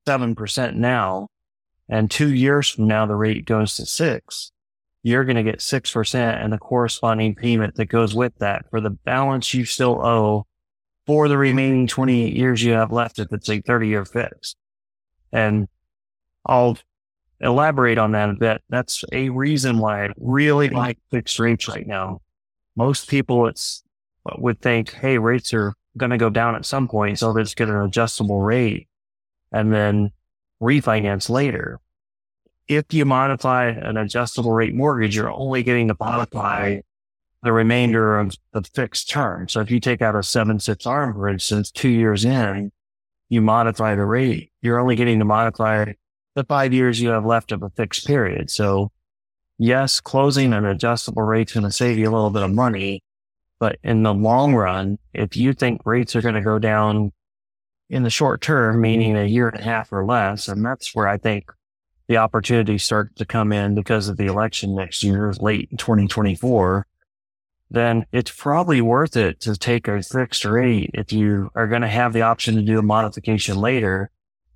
7% 0.05 0.75
now 0.75 1.29
and 1.87 2.11
two 2.11 2.33
years 2.33 2.69
from 2.69 2.87
now, 2.87 3.05
the 3.05 3.15
rate 3.15 3.45
goes 3.45 3.77
to 3.77 3.85
six, 3.85 4.51
you're 5.01 5.23
going 5.23 5.37
to 5.37 5.43
get 5.43 5.59
6% 5.59 6.43
and 6.43 6.51
the 6.51 6.57
corresponding 6.57 7.35
payment 7.35 7.75
that 7.75 7.85
goes 7.85 8.13
with 8.13 8.33
that 8.39 8.69
for 8.69 8.81
the 8.81 8.89
balance 8.89 9.53
you 9.53 9.63
still 9.63 10.05
owe 10.05 10.45
for 11.07 11.29
the 11.29 11.37
remaining 11.37 11.87
28 11.87 12.35
years 12.35 12.61
you 12.61 12.73
have 12.73 12.91
left 12.91 13.19
if 13.19 13.31
it's 13.31 13.49
a 13.49 13.61
30 13.61 13.87
year 13.87 14.03
fix. 14.03 14.55
And 15.31 15.69
I'll 16.45 16.77
elaborate 17.41 17.97
on 17.97 18.11
that 18.13 18.29
a 18.29 18.33
bit. 18.33 18.63
That's 18.69 19.03
a 19.11 19.29
reason 19.29 19.79
why 19.79 20.05
I 20.05 20.09
really 20.17 20.69
like 20.69 20.99
fixed 21.11 21.39
rates 21.39 21.67
right 21.67 21.85
now. 21.85 22.21
Most 22.75 23.09
people 23.09 23.47
it's 23.47 23.83
uh, 24.25 24.35
would 24.37 24.61
think, 24.61 24.91
Hey, 24.93 25.17
rates 25.17 25.53
are 25.53 25.73
going 25.97 26.11
to 26.11 26.17
go 26.17 26.29
down 26.29 26.55
at 26.55 26.65
some 26.65 26.87
point. 26.87 27.19
So 27.19 27.31
let's 27.31 27.53
get 27.53 27.69
an 27.69 27.77
adjustable 27.77 28.41
rate 28.41 28.87
and 29.51 29.73
then 29.73 30.11
refinance 30.61 31.29
later. 31.29 31.79
If 32.67 32.93
you 32.93 33.05
modify 33.05 33.67
an 33.67 33.95
adjustable 33.95 34.51
rate 34.51 34.73
mortgage, 34.73 35.15
you're 35.15 35.31
only 35.31 35.61
getting 35.63 35.87
to 35.89 35.95
modify 35.99 36.79
the 37.43 37.53
remainder 37.53 38.19
of 38.19 38.35
the 38.53 38.63
fixed 38.63 39.09
term. 39.09 39.47
So 39.47 39.61
if 39.61 39.69
you 39.69 39.79
take 39.79 40.01
out 40.01 40.15
a 40.15 40.23
seven 40.23 40.59
six 40.59 40.87
arm, 40.87 41.13
for 41.13 41.29
instance, 41.29 41.69
two 41.69 41.89
years 41.89 42.25
in, 42.25 42.71
you 43.29 43.41
modify 43.41 43.93
the 43.93 44.05
rate, 44.05 44.51
you're 44.61 44.79
only 44.79 44.95
getting 44.95 45.19
to 45.19 45.25
modify 45.25 45.93
the 46.35 46.43
five 46.43 46.73
years 46.73 47.01
you 47.01 47.09
have 47.09 47.25
left 47.25 47.51
of 47.51 47.63
a 47.63 47.69
fixed 47.69 48.05
period. 48.05 48.49
So 48.49 48.91
yes, 49.57 49.99
closing 49.99 50.53
an 50.53 50.65
adjustable 50.65 51.23
rate 51.23 51.49
is 51.49 51.53
going 51.53 51.65
to 51.65 51.71
save 51.71 51.97
you 51.97 52.09
a 52.09 52.13
little 52.13 52.29
bit 52.29 52.43
of 52.43 52.51
money. 52.51 53.01
But 53.59 53.79
in 53.83 54.03
the 54.03 54.13
long 54.13 54.53
run, 54.53 54.99
if 55.13 55.37
you 55.37 55.53
think 55.53 55.81
rates 55.85 56.15
are 56.15 56.21
going 56.21 56.35
to 56.35 56.41
go 56.41 56.59
down 56.59 57.11
in 57.89 58.03
the 58.03 58.09
short 58.09 58.41
term, 58.41 58.81
meaning 58.81 59.15
a 59.15 59.25
year 59.25 59.47
and 59.47 59.59
a 59.59 59.63
half 59.63 59.93
or 59.93 60.05
less, 60.05 60.47
and 60.47 60.63
that's 60.63 60.93
where 60.93 61.07
I 61.07 61.17
think 61.17 61.49
the 62.07 62.17
opportunity 62.17 62.77
start 62.77 63.15
to 63.15 63.25
come 63.25 63.53
in 63.53 63.73
because 63.73 64.09
of 64.09 64.17
the 64.17 64.25
election 64.25 64.75
next 64.75 65.03
year, 65.03 65.33
late 65.39 65.69
2024 65.77 66.85
then 67.69 68.05
it's 68.11 68.31
probably 68.31 68.81
worth 68.81 69.17
it 69.17 69.39
to 69.41 69.55
take 69.55 69.87
a 69.87 70.01
fixed 70.01 70.45
rate 70.45 70.91
if 70.93 71.11
you 71.11 71.49
are 71.55 71.67
going 71.67 71.81
to 71.81 71.87
have 71.87 72.13
the 72.13 72.21
option 72.21 72.55
to 72.55 72.61
do 72.61 72.79
a 72.79 72.83
modification 72.83 73.57
later. 73.57 74.11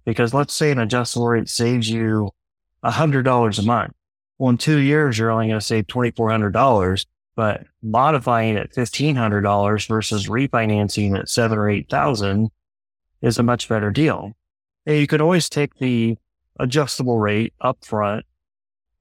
Because 0.10 0.34
let's 0.34 0.56
say 0.56 0.72
an 0.72 0.80
adjustable 0.80 1.28
rate 1.28 1.48
saves 1.48 1.88
you 1.88 2.32
$100 2.84 3.60
a 3.60 3.62
month. 3.62 3.94
Well, 4.40 4.50
in 4.50 4.58
two 4.58 4.80
years, 4.80 5.20
you're 5.20 5.30
only 5.30 5.50
going 5.50 5.60
to 5.60 5.64
save 5.66 5.86
$2,400, 5.86 7.06
but 7.36 7.68
modifying 7.84 8.58
at 8.58 8.74
$1,500 8.74 9.88
versus 9.88 10.28
refinancing 10.28 11.16
at 11.16 11.30
seven 11.30 11.60
or 11.60 11.70
8,000 11.70 12.50
is 13.22 13.38
a 13.38 13.44
much 13.44 13.70
better 13.70 13.92
deal. 13.92 14.34
And 14.88 14.98
you 14.98 15.06
could 15.06 15.22
always 15.22 15.48
take 15.48 15.76
the 15.76 16.18
adjustable 16.60 17.20
rate 17.20 17.54
up 17.62 17.86
front, 17.86 18.26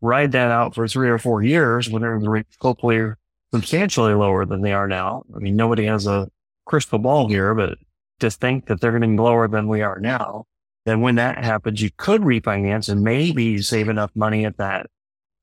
ride 0.03 0.33
that 0.33 0.51
out 0.51 0.75
for 0.75 0.87
three 0.87 1.09
or 1.09 1.17
four 1.17 1.43
years 1.43 1.89
whenever 1.89 2.21
the 2.21 2.29
rate 2.29 2.47
hopefully 2.61 2.99
are 2.99 3.17
substantially 3.55 4.13
lower 4.13 4.45
than 4.45 4.61
they 4.61 4.75
are 4.75 4.87
now. 4.87 5.23
I 5.35 5.39
mean, 5.39 5.57
nobody 5.57 5.87
has 5.87 6.07
a 6.07 6.29
crystal 6.67 6.99
ball 6.99 7.31
here, 7.31 7.55
but 7.55 7.79
to 8.21 8.31
think 8.31 8.67
that 8.67 8.83
they're 8.83 8.91
going 8.91 9.01
to 9.01 9.09
be 9.09 9.17
lower 9.17 9.49
than 9.49 9.69
we 9.69 9.81
are 9.81 10.01
now, 10.01 10.45
then 10.89 11.01
when 11.03 11.17
that 11.17 11.45
happens, 11.45 11.83
you 11.83 11.91
could 11.97 12.23
refinance 12.23 12.89
and 12.89 13.03
maybe 13.03 13.61
save 13.61 13.89
enough 13.89 14.11
money 14.15 14.45
at 14.47 14.57
that 14.57 14.87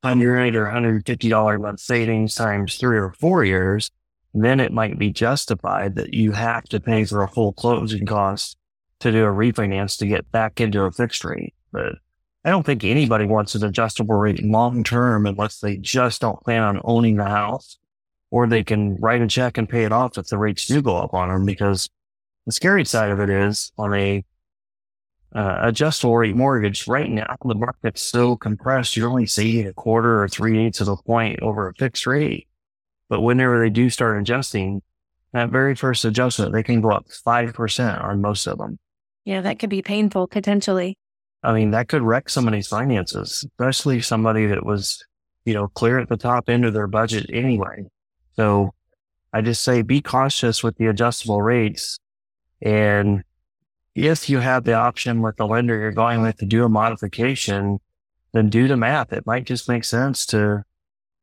hundred 0.04 0.56
or 0.56 0.70
hundred 0.70 1.06
fifty 1.06 1.30
dollar 1.30 1.60
month 1.60 1.80
savings 1.80 2.36
times 2.36 2.78
three 2.78 2.98
or 2.98 3.14
four 3.20 3.44
years. 3.44 3.92
Then 4.34 4.60
it 4.60 4.74
might 4.74 5.00
be 5.00 5.12
justified 5.12 5.96
that 5.96 6.14
you 6.14 6.32
have 6.34 6.64
to 6.66 6.80
pay 6.80 7.06
for 7.06 7.22
a 7.22 7.28
full 7.28 7.54
closing 7.54 8.06
cost 8.06 8.58
to 9.00 9.12
do 9.12 9.24
a 9.24 9.30
refinance 9.30 9.98
to 10.00 10.08
get 10.08 10.32
back 10.32 10.60
into 10.60 10.82
a 10.82 10.92
fixed 10.92 11.24
rate. 11.24 11.54
But 11.72 11.94
I 12.44 12.50
don't 12.50 12.66
think 12.66 12.84
anybody 12.84 13.26
wants 13.26 13.56
an 13.56 13.64
adjustable 13.64 14.16
rate 14.16 14.44
long 14.44 14.84
term 14.84 15.26
unless 15.26 15.60
they 15.60 15.78
just 15.78 16.22
don't 16.22 16.44
plan 16.44 16.64
on 16.64 16.82
owning 16.84 17.16
the 17.16 17.26
house 17.26 17.78
or 18.32 18.48
they 18.48 18.64
can 18.64 18.96
write 18.98 19.22
a 19.22 19.28
check 19.28 19.58
and 19.58 19.70
pay 19.70 19.84
it 19.84 19.92
off 19.92 20.18
if 20.18 20.28
the 20.28 20.38
rates 20.38 20.68
do 20.68 20.82
go 20.82 20.98
up 20.98 21.14
on 21.14 21.30
them. 21.30 21.46
Because 21.46 21.90
the 22.46 22.52
scary 22.52 22.84
side 22.86 23.12
of 23.12 23.20
it 23.20 23.30
is 23.30 23.72
on 23.78 23.94
a 23.94 24.26
uh, 25.36 25.58
adjustable 25.64 26.18
rate 26.18 26.36
mortgage, 26.36 26.88
right 26.88 27.10
now 27.10 27.36
the 27.44 27.54
market's 27.54 28.02
so 28.02 28.38
compressed, 28.38 28.96
you're 28.96 29.10
only 29.10 29.26
saving 29.26 29.68
a 29.68 29.74
quarter 29.74 30.24
or 30.24 30.30
three 30.30 30.66
eighths 30.66 30.80
of 30.80 30.88
a 30.88 30.96
point 30.96 31.42
over 31.42 31.68
a 31.68 31.74
fixed 31.74 32.08
rate. 32.08 32.48
But 33.10 33.22
whenever 33.22 33.60
they 33.60 33.70
do 33.70 33.90
start 33.90 34.18
adjusting, 34.18 34.82
that 35.34 35.50
very 35.50 35.76
first 35.76 36.06
adjustment, 36.06 36.54
they 36.54 36.64
can 36.64 36.80
go 36.80 36.92
up 36.92 37.06
5% 37.08 38.04
on 38.04 38.22
most 38.22 38.48
of 38.48 38.58
them. 38.58 38.80
Yeah, 39.26 39.42
that 39.42 39.60
could 39.60 39.70
be 39.70 39.82
painful 39.82 40.28
potentially. 40.28 40.98
I 41.44 41.54
mean, 41.54 41.72
that 41.72 41.90
could 41.90 42.02
wreck 42.02 42.30
somebody's 42.30 42.68
finances, 42.68 43.46
especially 43.46 44.02
somebody 44.02 44.46
that 44.48 44.66
was, 44.66 45.06
you 45.44 45.54
know, 45.54 45.68
clear 45.68 46.00
at 46.00 46.08
the 46.08 46.18
top 46.18 46.50
end 46.50 46.66
of 46.66 46.74
their 46.74 46.88
budget 46.88 47.30
anyway. 47.32 47.84
So 48.36 48.74
I 49.34 49.42
just 49.42 49.64
say 49.64 49.82
be 49.82 50.02
cautious 50.02 50.64
with 50.64 50.78
the 50.78 50.88
adjustable 50.88 51.42
rates. 51.42 52.00
And 52.62 53.24
if 53.96 54.30
you 54.30 54.40
have 54.40 54.66
the 54.66 54.74
option 54.74 55.22
with 55.22 55.38
the 55.38 55.48
lender 55.48 55.80
you're 55.80 55.92
going 55.92 56.22
with 56.22 56.38
to 56.38 56.46
do 56.46 56.66
a 56.66 56.70
modification, 56.70 57.80
then 58.34 58.50
do 58.50 58.68
the 58.68 58.76
math. 58.78 59.14
It 59.14 59.26
might 59.26 59.46
just 59.46 59.70
make 59.70 59.86
sense 59.86 60.26
to, 60.28 60.64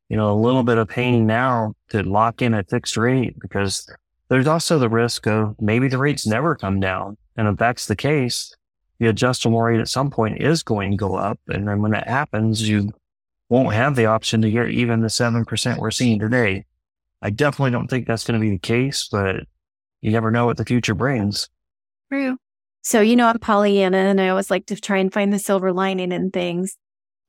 you 0.08 0.16
know, 0.16 0.32
a 0.32 0.40
little 0.40 0.62
bit 0.62 0.78
of 0.78 0.88
pain 0.88 1.26
now 1.26 1.74
to 1.90 2.02
lock 2.02 2.40
in 2.40 2.54
a 2.54 2.64
fixed 2.64 2.96
rate 2.96 3.38
because 3.38 3.88
there's 4.28 4.46
also 4.46 4.78
the 4.78 4.88
risk 4.88 5.26
of 5.26 5.54
maybe 5.60 5.88
the 5.88 5.98
rates 5.98 6.26
never 6.26 6.56
come 6.56 6.80
down. 6.80 7.18
And 7.36 7.46
if 7.46 7.58
that's 7.58 7.86
the 7.86 7.96
case, 7.96 8.54
the 8.98 9.08
adjustable 9.08 9.60
rate 9.60 9.80
at 9.80 9.88
some 9.88 10.10
point 10.10 10.40
is 10.40 10.62
going 10.62 10.92
to 10.92 10.96
go 10.96 11.14
up. 11.14 11.38
And 11.48 11.68
then 11.68 11.82
when 11.82 11.92
that 11.92 12.08
happens, 12.08 12.66
you 12.66 12.92
won't 13.50 13.74
have 13.74 13.96
the 13.96 14.06
option 14.06 14.40
to 14.40 14.50
get 14.50 14.70
even 14.70 15.02
the 15.02 15.08
7% 15.08 15.78
we're 15.78 15.90
seeing 15.90 16.18
today. 16.18 16.64
I 17.20 17.28
definitely 17.28 17.72
don't 17.72 17.88
think 17.88 18.06
that's 18.06 18.24
going 18.24 18.40
to 18.40 18.44
be 18.44 18.50
the 18.50 18.58
case, 18.58 19.08
but 19.12 19.44
you 20.00 20.10
never 20.10 20.30
know 20.30 20.46
what 20.46 20.56
the 20.56 20.64
future 20.64 20.94
brings. 20.94 21.50
True. 22.10 22.38
So, 22.82 23.00
you 23.00 23.16
know, 23.16 23.28
I'm 23.28 23.38
Pollyanna 23.38 23.96
and 23.96 24.20
I 24.20 24.28
always 24.28 24.50
like 24.50 24.66
to 24.66 24.76
try 24.76 24.98
and 24.98 25.12
find 25.12 25.32
the 25.32 25.38
silver 25.38 25.72
lining 25.72 26.12
in 26.12 26.30
things. 26.30 26.76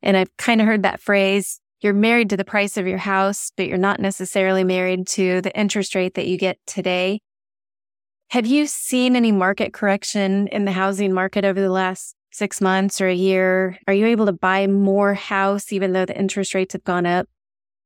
And 0.01 0.17
I've 0.17 0.36
kind 0.38 0.60
of 0.60 0.67
heard 0.67 0.83
that 0.83 1.00
phrase 1.00 1.60
you're 1.83 1.93
married 1.93 2.29
to 2.29 2.38
the 2.38 2.45
price 2.45 2.77
of 2.77 2.88
your 2.88 2.98
house, 2.98 3.51
but 3.57 3.67
you're 3.67 3.77
not 3.77 4.00
necessarily 4.00 4.63
married 4.63 5.05
to 5.05 5.41
the 5.41 5.55
interest 5.57 5.95
rate 5.95 6.13
that 6.13 6.27
you 6.27 6.38
get 6.38 6.57
today. 6.65 7.19
Have 8.29 8.48
you 8.48 8.67
seen 8.67 9.17
any 9.17 9.33
market 9.33 9.74
correction 9.74 10.48
in 10.48 10.63
the 10.63 10.72
housing 10.72 11.13
market 11.13 11.43
over 11.43 11.60
the 11.60 11.69
last 11.69 12.15
six 12.31 12.62
months 12.62 13.01
or 13.01 13.07
a 13.10 13.13
year? 13.13 13.77
Are 13.86 13.93
you 13.93 14.05
able 14.05 14.25
to 14.27 14.31
buy 14.31 14.65
more 14.65 15.13
house 15.13 15.74
even 15.74 15.91
though 15.91 16.05
the 16.05 16.17
interest 16.17 16.55
rates 16.55 16.72
have 16.72 16.86
gone 16.86 17.05
up? 17.05 17.27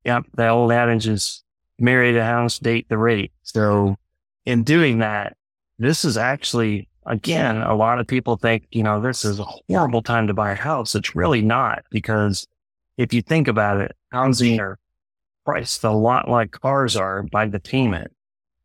Yep. 0.04 0.26
The 0.34 0.48
old 0.48 0.70
adage 0.70 1.08
is 1.08 1.42
marry 1.78 2.12
the 2.12 2.24
house, 2.24 2.60
date 2.60 2.88
the 2.88 2.98
rate. 2.98 3.32
So 3.42 3.96
in 4.46 4.62
doing 4.62 4.98
that, 4.98 5.36
this 5.78 6.04
is 6.04 6.16
actually, 6.16 6.88
again, 7.08 7.62
a 7.62 7.74
lot 7.74 7.98
of 7.98 8.06
people 8.06 8.36
think, 8.36 8.66
you 8.70 8.82
know, 8.82 9.00
this 9.00 9.24
is 9.24 9.40
a 9.40 9.44
horrible 9.44 10.02
time 10.02 10.26
to 10.26 10.34
buy 10.34 10.52
a 10.52 10.54
house. 10.56 10.94
It's 10.94 11.16
really 11.16 11.42
not 11.42 11.82
because 11.90 12.46
if 12.96 13.12
you 13.12 13.22
think 13.22 13.48
about 13.48 13.80
it, 13.80 13.96
housing 14.12 14.60
are 14.60 14.78
priced 15.44 15.82
a 15.84 15.90
lot 15.90 16.28
like 16.28 16.50
cars 16.52 16.94
are 16.96 17.22
by 17.24 17.46
the 17.46 17.60
payment. 17.60 18.12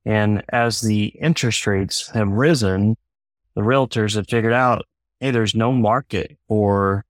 And 0.05 0.43
as 0.49 0.81
the 0.81 1.05
interest 1.05 1.65
rates 1.65 2.09
have 2.09 2.27
risen, 2.27 2.97
the 3.55 3.61
realtors 3.61 4.15
have 4.15 4.27
figured 4.27 4.53
out, 4.53 4.85
hey, 5.19 5.31
there's 5.31 5.55
no 5.55 5.71
market 5.71 6.37
for 6.47 7.05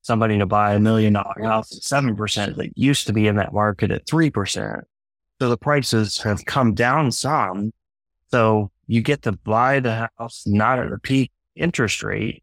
somebody 0.00 0.38
to 0.38 0.46
buy 0.46 0.72
a 0.72 0.80
million 0.80 1.12
dollar 1.12 1.42
house 1.42 1.76
at 1.76 1.82
7% 1.82 2.56
that 2.56 2.78
used 2.78 3.06
to 3.06 3.12
be 3.12 3.26
in 3.26 3.36
that 3.36 3.52
market 3.52 3.90
at 3.90 4.06
3%. 4.06 4.82
So 5.38 5.48
the 5.50 5.58
prices 5.58 6.18
have 6.22 6.46
come 6.46 6.72
down 6.72 7.12
some. 7.12 7.72
So 8.30 8.70
you 8.88 9.02
get 9.02 9.22
to 9.22 9.32
buy 9.32 9.78
the 9.78 10.10
house 10.18 10.42
not 10.46 10.80
at 10.80 10.90
a 10.92 10.98
peak 10.98 11.30
interest 11.54 12.02
rate 12.02 12.42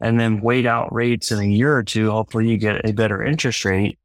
and 0.00 0.18
then 0.18 0.40
wait 0.40 0.66
out 0.66 0.92
rates 0.92 1.30
in 1.30 1.38
a 1.38 1.44
year 1.44 1.76
or 1.76 1.84
two. 1.84 2.10
Hopefully 2.10 2.48
you 2.48 2.56
get 2.56 2.84
a 2.84 2.92
better 2.92 3.22
interest 3.22 3.64
rate 3.64 3.98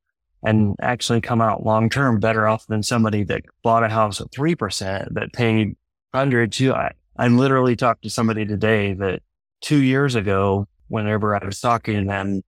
and 0.44 0.76
actually 0.82 1.22
come 1.22 1.42
out 1.42 1.66
long 1.66 1.90
term 1.90 2.20
better 2.20 2.48
off 2.48 2.68
than 2.68 2.84
somebody 2.84 3.24
that 3.24 3.42
bought 3.64 3.84
a 3.84 3.90
house 3.90 4.22
at 4.22 4.30
3% 4.30 5.14
that 5.14 5.34
paid 5.34 5.76
hundred 6.14 6.52
to, 6.52 6.74
I, 6.74 6.92
I 7.18 7.28
literally 7.28 7.76
talked 7.76 8.04
to 8.04 8.10
somebody 8.10 8.46
today 8.46 8.94
that 8.94 9.22
two 9.62 9.82
years 9.82 10.16
ago, 10.16 10.68
whenever 10.88 11.36
I 11.36 11.44
was 11.44 11.60
talking 11.60 12.02
to 12.02 12.06
them, 12.06 12.42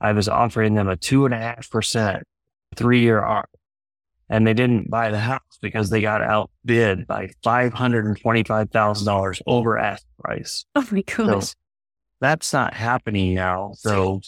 I 0.00 0.12
was 0.12 0.28
offering 0.28 0.74
them 0.74 0.88
a 0.88 0.96
two 0.96 1.24
and 1.24 1.34
a 1.34 1.38
half 1.38 1.70
percent 1.70 2.24
three 2.74 3.00
year 3.00 3.22
and 4.30 4.46
they 4.46 4.54
didn't 4.54 4.88
buy 4.88 5.10
the 5.10 5.18
house 5.18 5.58
because 5.60 5.90
they 5.90 6.00
got 6.00 6.22
outbid 6.22 7.06
by 7.06 7.28
$525,000 7.44 9.42
over 9.46 9.76
ask 9.76 10.06
price. 10.18 10.64
Oh 10.76 10.86
my 10.90 11.02
gosh. 11.02 11.48
So 11.48 11.54
that's 12.20 12.52
not 12.52 12.72
happening 12.72 13.34
now. 13.34 13.72
So 13.74 14.20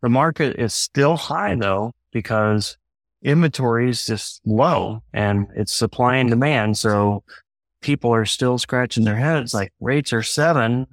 the 0.00 0.08
market 0.08 0.58
is 0.58 0.72
still 0.72 1.16
high 1.16 1.54
though, 1.54 1.92
because 2.10 2.78
inventory 3.22 3.90
is 3.90 4.06
just 4.06 4.40
low 4.46 5.02
and 5.12 5.46
it's 5.54 5.74
supply 5.74 6.16
and 6.16 6.30
demand. 6.30 6.78
So 6.78 7.22
people 7.82 8.14
are 8.14 8.24
still 8.24 8.56
scratching 8.56 9.04
their 9.04 9.16
heads 9.16 9.52
like 9.52 9.74
rates 9.78 10.14
are 10.14 10.22
seven. 10.22 10.86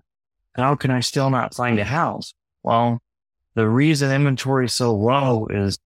How 0.56 0.76
can 0.76 0.92
I 0.92 1.00
still 1.00 1.30
not 1.30 1.56
find 1.56 1.80
a 1.80 1.86
house? 1.86 2.34
Well, 2.64 3.00
the 3.56 3.70
reason 3.70 4.12
inventory 4.12 4.66
is 4.66 4.74
so 4.74 4.94
low 4.94 5.48
is 5.50 5.80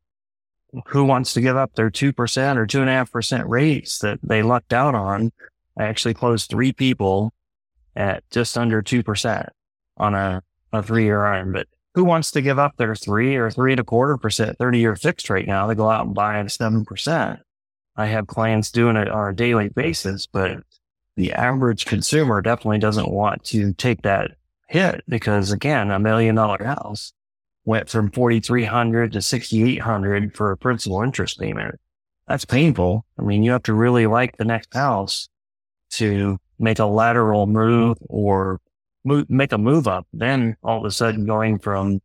who 0.87 1.03
wants 1.03 1.33
to 1.33 1.41
give 1.41 1.57
up 1.57 1.73
their 1.75 1.89
2% 1.89 2.55
or 2.55 2.65
two 2.65 2.81
and 2.81 2.89
a 2.89 2.93
half 2.93 3.11
percent 3.11 3.47
rates 3.47 3.99
that 3.99 4.19
they 4.23 4.41
lucked 4.41 4.73
out 4.73 4.95
on. 4.95 5.31
I 5.77 5.83
actually 5.85 6.13
closed 6.13 6.49
three 6.49 6.71
people 6.71 7.33
at 7.95 8.23
just 8.29 8.57
under 8.57 8.81
2% 8.81 9.47
on 9.97 10.15
a 10.15 10.41
a 10.73 10.81
three 10.81 11.03
year 11.03 11.25
ARM, 11.25 11.51
but 11.51 11.67
who 11.93 12.03
wants 12.03 12.31
to 12.31 12.41
give 12.41 12.57
up 12.57 12.77
their 12.77 12.95
three 12.95 13.35
or 13.35 13.51
three 13.51 13.73
and 13.73 13.79
a 13.79 13.83
quarter 13.83 14.17
percent 14.17 14.57
30 14.57 14.79
year 14.79 14.95
fixed 14.95 15.29
right 15.29 15.45
now? 15.45 15.67
They 15.67 15.75
go 15.75 15.89
out 15.89 16.05
and 16.05 16.15
buy 16.15 16.39
at 16.39 16.45
7%. 16.45 17.39
I 17.97 18.05
have 18.05 18.27
clients 18.27 18.71
doing 18.71 18.95
it 18.95 19.09
on 19.09 19.29
a 19.29 19.35
daily 19.35 19.69
basis, 19.69 20.25
but 20.25 20.63
the 21.17 21.33
average 21.33 21.85
consumer 21.85 22.41
definitely 22.41 22.79
doesn't 22.79 23.11
want 23.11 23.43
to 23.45 23.73
take 23.73 24.03
that 24.03 24.31
hit 24.69 25.03
because 25.09 25.51
again, 25.51 25.91
a 25.91 25.99
million 25.99 26.35
dollar 26.35 26.63
house 26.63 27.11
went 27.65 27.89
from 27.89 28.11
4,300 28.11 29.13
to 29.13 29.21
6,800 29.21 30.35
for 30.35 30.51
a 30.51 30.57
principal 30.57 31.01
interest 31.01 31.39
payment. 31.39 31.79
That's 32.27 32.45
painful. 32.45 33.05
I 33.19 33.23
mean, 33.23 33.43
you 33.43 33.51
have 33.51 33.63
to 33.63 33.73
really 33.73 34.07
like 34.07 34.37
the 34.37 34.45
next 34.45 34.73
house 34.73 35.29
to 35.91 36.37
make 36.59 36.79
a 36.79 36.85
lateral 36.85 37.47
move 37.47 37.97
or 38.07 38.61
move, 39.03 39.29
make 39.29 39.51
a 39.51 39.57
move 39.57 39.87
up, 39.87 40.07
then 40.13 40.55
all 40.63 40.79
of 40.79 40.85
a 40.85 40.91
sudden 40.91 41.25
going 41.25 41.59
from 41.59 41.99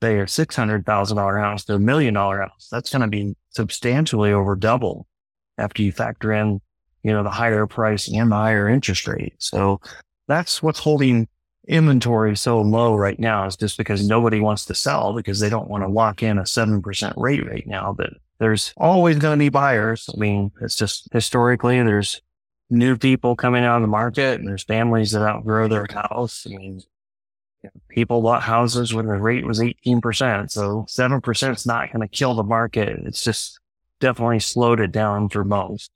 thousand 0.00 1.16
dollar 1.16 1.38
house 1.38 1.64
to 1.64 1.74
a 1.74 1.78
million 1.78 2.14
dollar 2.14 2.40
house, 2.40 2.68
that's 2.70 2.90
going 2.90 3.02
to 3.02 3.08
be 3.08 3.34
substantially 3.50 4.32
over 4.32 4.56
double 4.56 5.06
after 5.58 5.82
you 5.82 5.92
factor 5.92 6.32
in, 6.32 6.60
you 7.02 7.12
know, 7.12 7.22
the 7.22 7.30
higher 7.30 7.66
price 7.66 8.08
and 8.08 8.30
the 8.30 8.36
higher 8.36 8.68
interest 8.68 9.06
rate. 9.06 9.34
So 9.38 9.80
that's 10.28 10.62
what's 10.62 10.78
holding 10.78 11.28
inventory 11.70 12.36
so 12.36 12.60
low 12.60 12.94
right 12.96 13.18
now 13.18 13.46
is 13.46 13.56
just 13.56 13.78
because 13.78 14.06
nobody 14.06 14.40
wants 14.40 14.64
to 14.66 14.74
sell 14.74 15.14
because 15.14 15.40
they 15.40 15.48
don't 15.48 15.68
want 15.68 15.84
to 15.84 15.88
lock 15.88 16.22
in 16.22 16.38
a 16.38 16.42
7% 16.42 17.12
rate 17.16 17.46
right 17.46 17.66
now. 17.66 17.94
But 17.96 18.14
there's 18.38 18.74
always 18.76 19.18
going 19.18 19.38
to 19.38 19.42
be 19.42 19.48
buyers. 19.48 20.10
I 20.12 20.18
mean, 20.18 20.50
it's 20.60 20.76
just 20.76 21.08
historically 21.12 21.82
there's 21.82 22.20
new 22.70 22.96
people 22.96 23.36
coming 23.36 23.64
out 23.64 23.76
of 23.76 23.82
the 23.82 23.88
market 23.88 24.40
and 24.40 24.48
there's 24.48 24.64
families 24.64 25.12
that 25.12 25.22
outgrow 25.22 25.68
their 25.68 25.86
house. 25.90 26.46
I 26.50 26.56
mean, 26.56 26.82
people 27.88 28.22
bought 28.22 28.42
houses 28.42 28.94
when 28.94 29.06
the 29.06 29.14
rate 29.14 29.46
was 29.46 29.60
18%. 29.60 30.50
So 30.50 30.86
7% 30.88 31.56
is 31.56 31.66
not 31.66 31.92
going 31.92 32.06
to 32.06 32.08
kill 32.08 32.34
the 32.34 32.42
market. 32.42 33.00
It's 33.04 33.22
just 33.22 33.60
definitely 34.00 34.40
slowed 34.40 34.80
it 34.80 34.92
down 34.92 35.28
for 35.28 35.44
most. 35.44 35.90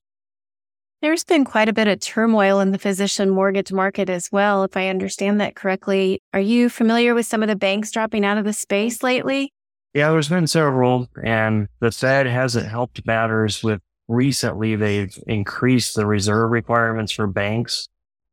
There's 1.05 1.23
been 1.23 1.45
quite 1.45 1.69
a 1.69 1.75
bit 1.75 1.87
of 1.87 2.01
turmoil 2.01 2.61
in 2.61 2.71
the 2.71 2.79
physician 2.79 3.29
mortgage 3.29 3.71
market 3.71 4.09
as 4.09 4.33
well, 4.33 4.65
if 4.65 4.75
I 4.75 4.89
understand 4.89 5.39
that 5.39 5.55
correctly. 5.55 6.23
Are 6.33 6.41
you 6.41 6.71
familiar 6.71 7.15
with 7.15 7.27
some 7.27 7.43
of 7.43 7.49
the 7.51 7.57
banks 7.57 7.91
dropping 7.91 8.25
out 8.25 8.39
of 8.39 8.47
the 8.47 8.55
space 8.55 9.03
lately? 9.03 9.53
Yeah, 9.93 10.11
there's 10.13 10.31
been 10.31 10.47
several, 10.47 11.11
and 11.23 11.69
the 11.81 11.93
Fed 11.93 12.27
hasn't 12.27 12.69
helped 12.69 13.05
matters 13.05 13.63
with 13.63 13.83
recently 14.09 14.77
they've 14.77 15.15
increased 15.27 15.95
the 15.95 16.07
reserve 16.07 16.51
requirements 16.51 17.13
for 17.13 17.27
banks 17.27 17.87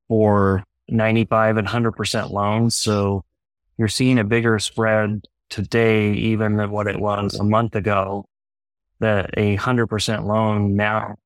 for 0.07 0.63
95 0.87 1.57
and 1.57 1.67
100% 1.67 2.31
loans. 2.31 2.77
So 2.77 3.25
you're 3.77 3.89
seeing 3.89 4.17
a 4.17 4.23
bigger 4.23 4.59
spread 4.59 5.25
today, 5.49 6.13
even 6.13 6.55
than 6.55 6.71
what 6.71 6.87
it 6.87 7.01
was 7.01 7.37
a 7.37 7.43
month 7.43 7.75
ago, 7.75 8.29
that 9.01 9.31
a 9.35 9.57
100% 9.57 10.25
loan 10.25 10.77
now 10.77 11.17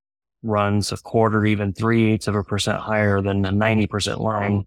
runs 0.46 0.92
a 0.92 0.98
quarter, 0.98 1.46
even 1.46 1.74
three 1.74 2.12
eighths 2.12 2.28
of 2.28 2.36
a 2.36 2.44
percent 2.44 2.80
higher 2.80 3.22
than 3.22 3.46
a 3.46 3.52
90% 3.52 4.20
line. 4.20 4.66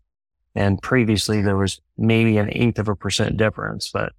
And 0.54 0.80
previously 0.82 1.40
there 1.40 1.56
was 1.56 1.80
maybe 1.96 2.38
an 2.38 2.50
eighth 2.52 2.78
of 2.78 2.88
a 2.88 2.96
percent 2.96 3.36
difference. 3.36 3.90
But 3.90 4.12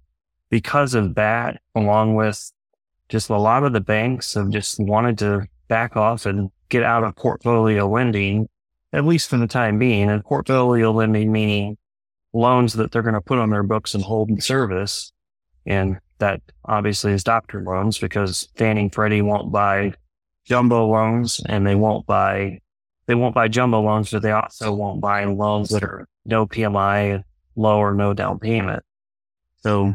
because 0.48 0.94
of 0.94 1.14
that, 1.16 1.60
along 1.74 2.14
with 2.14 2.52
just 3.08 3.28
a 3.28 3.36
lot 3.36 3.64
of 3.64 3.72
the 3.72 3.80
banks 3.80 4.34
have 4.34 4.50
just 4.50 4.80
wanted 4.80 5.18
to 5.18 5.46
back 5.68 5.96
off 5.96 6.26
and 6.26 6.50
get 6.68 6.82
out 6.82 7.04
of 7.04 7.16
portfolio 7.16 7.88
lending, 7.88 8.48
at 8.92 9.04
least 9.04 9.28
for 9.28 9.36
the 9.36 9.46
time 9.46 9.78
being. 9.78 10.08
And 10.10 10.24
portfolio 10.24 10.90
lending 10.92 11.30
meaning 11.30 11.76
loans 12.32 12.74
that 12.74 12.92
they're 12.92 13.02
going 13.02 13.14
to 13.14 13.20
put 13.20 13.38
on 13.38 13.50
their 13.50 13.62
books 13.62 13.94
and 13.94 14.02
hold 14.02 14.30
in 14.30 14.40
service. 14.40 15.12
And 15.66 15.98
that 16.18 16.40
obviously 16.64 17.12
is 17.12 17.24
doctor 17.24 17.62
loans 17.62 17.98
because 17.98 18.48
Fannie 18.56 18.82
and 18.82 18.94
Freddie 18.94 19.22
won't 19.22 19.52
buy 19.52 19.94
jumbo 20.50 20.88
loans 20.88 21.40
and 21.48 21.64
they 21.64 21.76
won't 21.76 22.04
buy, 22.06 22.58
they 23.06 23.14
won't 23.14 23.36
buy 23.36 23.46
jumbo 23.46 23.80
loans, 23.80 24.10
but 24.10 24.20
they 24.20 24.32
also 24.32 24.74
won't 24.74 25.00
buy 25.00 25.24
loans 25.24 25.68
that 25.68 25.84
are 25.84 26.08
no 26.24 26.44
PMI, 26.44 27.22
low 27.54 27.78
or 27.78 27.94
no 27.94 28.12
down 28.14 28.40
payment. 28.40 28.82
So 29.62 29.94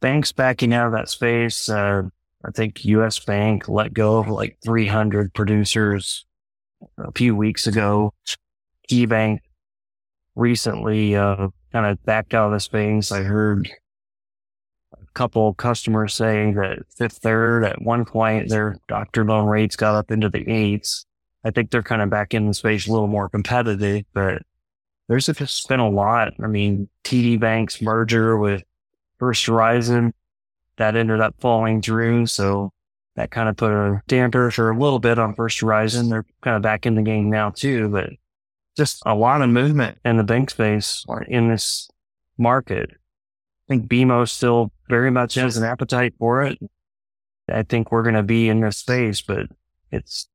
banks 0.00 0.32
backing 0.32 0.72
out 0.72 0.86
of 0.86 0.94
that 0.94 1.10
space, 1.10 1.68
uh, 1.68 2.04
I 2.42 2.50
think 2.52 2.86
US 2.86 3.18
Bank 3.18 3.68
let 3.68 3.92
go 3.92 4.16
of 4.16 4.28
like 4.28 4.56
300 4.64 5.34
producers 5.34 6.24
a 6.96 7.12
few 7.12 7.36
weeks 7.36 7.66
ago. 7.66 8.14
KeyBank 8.90 9.40
recently 10.34 11.14
uh, 11.16 11.48
kind 11.70 11.84
of 11.84 12.02
backed 12.06 12.32
out 12.32 12.46
of 12.46 12.52
the 12.52 12.60
space. 12.60 13.12
I 13.12 13.24
heard 13.24 13.68
couple 15.14 15.54
customers 15.54 16.14
saying 16.14 16.54
that 16.54 16.78
Fifth 16.96 17.18
Third 17.18 17.64
at 17.64 17.82
one 17.82 18.04
point 18.04 18.48
their 18.48 18.78
doctor 18.88 19.24
loan 19.24 19.46
rates 19.46 19.76
got 19.76 19.94
up 19.94 20.10
into 20.10 20.28
the 20.28 20.48
eights. 20.48 21.06
I 21.44 21.50
think 21.50 21.70
they're 21.70 21.82
kind 21.82 22.02
of 22.02 22.10
back 22.10 22.34
in 22.34 22.46
the 22.46 22.54
space 22.54 22.86
a 22.86 22.92
little 22.92 23.08
more 23.08 23.28
competitive, 23.28 24.04
but 24.12 24.42
there's 25.08 25.26
just 25.26 25.68
been 25.68 25.80
a 25.80 25.90
lot. 25.90 26.32
I 26.42 26.46
mean, 26.46 26.88
TD 27.04 27.40
Bank's 27.40 27.82
merger 27.82 28.36
with 28.36 28.62
First 29.18 29.46
Horizon 29.46 30.14
that 30.76 30.96
ended 30.96 31.20
up 31.20 31.34
falling 31.38 31.82
through. 31.82 32.26
So 32.26 32.72
that 33.16 33.30
kind 33.30 33.48
of 33.48 33.56
put 33.56 33.72
a 33.72 34.00
damper 34.06 34.50
for 34.50 34.70
a 34.70 34.78
little 34.78 34.98
bit 34.98 35.18
on 35.18 35.34
First 35.34 35.60
Horizon. 35.60 36.08
They're 36.08 36.26
kind 36.40 36.56
of 36.56 36.62
back 36.62 36.86
in 36.86 36.94
the 36.94 37.02
game 37.02 37.30
now 37.30 37.50
too, 37.50 37.88
but 37.88 38.10
just 38.76 39.02
a 39.04 39.14
lot 39.14 39.42
of 39.42 39.50
movement 39.50 39.98
in 40.04 40.16
the 40.16 40.24
bank 40.24 40.50
space 40.50 41.04
in 41.28 41.48
this 41.48 41.88
market. 42.38 42.90
I 42.92 43.68
think 43.68 43.88
BMO 43.88 44.28
still 44.28 44.72
very 44.92 45.10
much 45.10 45.36
has 45.36 45.56
an 45.56 45.64
appetite 45.64 46.12
for 46.18 46.42
it. 46.42 46.58
I 47.50 47.62
think 47.62 47.90
we're 47.90 48.02
going 48.02 48.14
to 48.14 48.22
be 48.22 48.50
in 48.50 48.60
this 48.60 48.76
space, 48.76 49.22
but 49.22 49.46
it's 49.90 50.28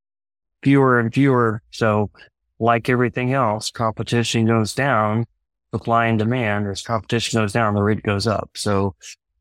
fewer 0.63 0.99
and 0.99 1.13
fewer. 1.13 1.61
So 1.69 2.09
like 2.57 2.89
everything 2.89 3.33
else, 3.33 3.69
competition 3.69 4.47
goes 4.47 4.73
down, 4.73 5.25
supply 5.71 6.07
and 6.07 6.17
demand. 6.17 6.67
As 6.67 6.81
competition 6.81 7.39
goes 7.39 7.53
down, 7.53 7.75
the 7.75 7.83
rate 7.83 8.01
goes 8.01 8.25
up. 8.25 8.49
So 8.55 8.95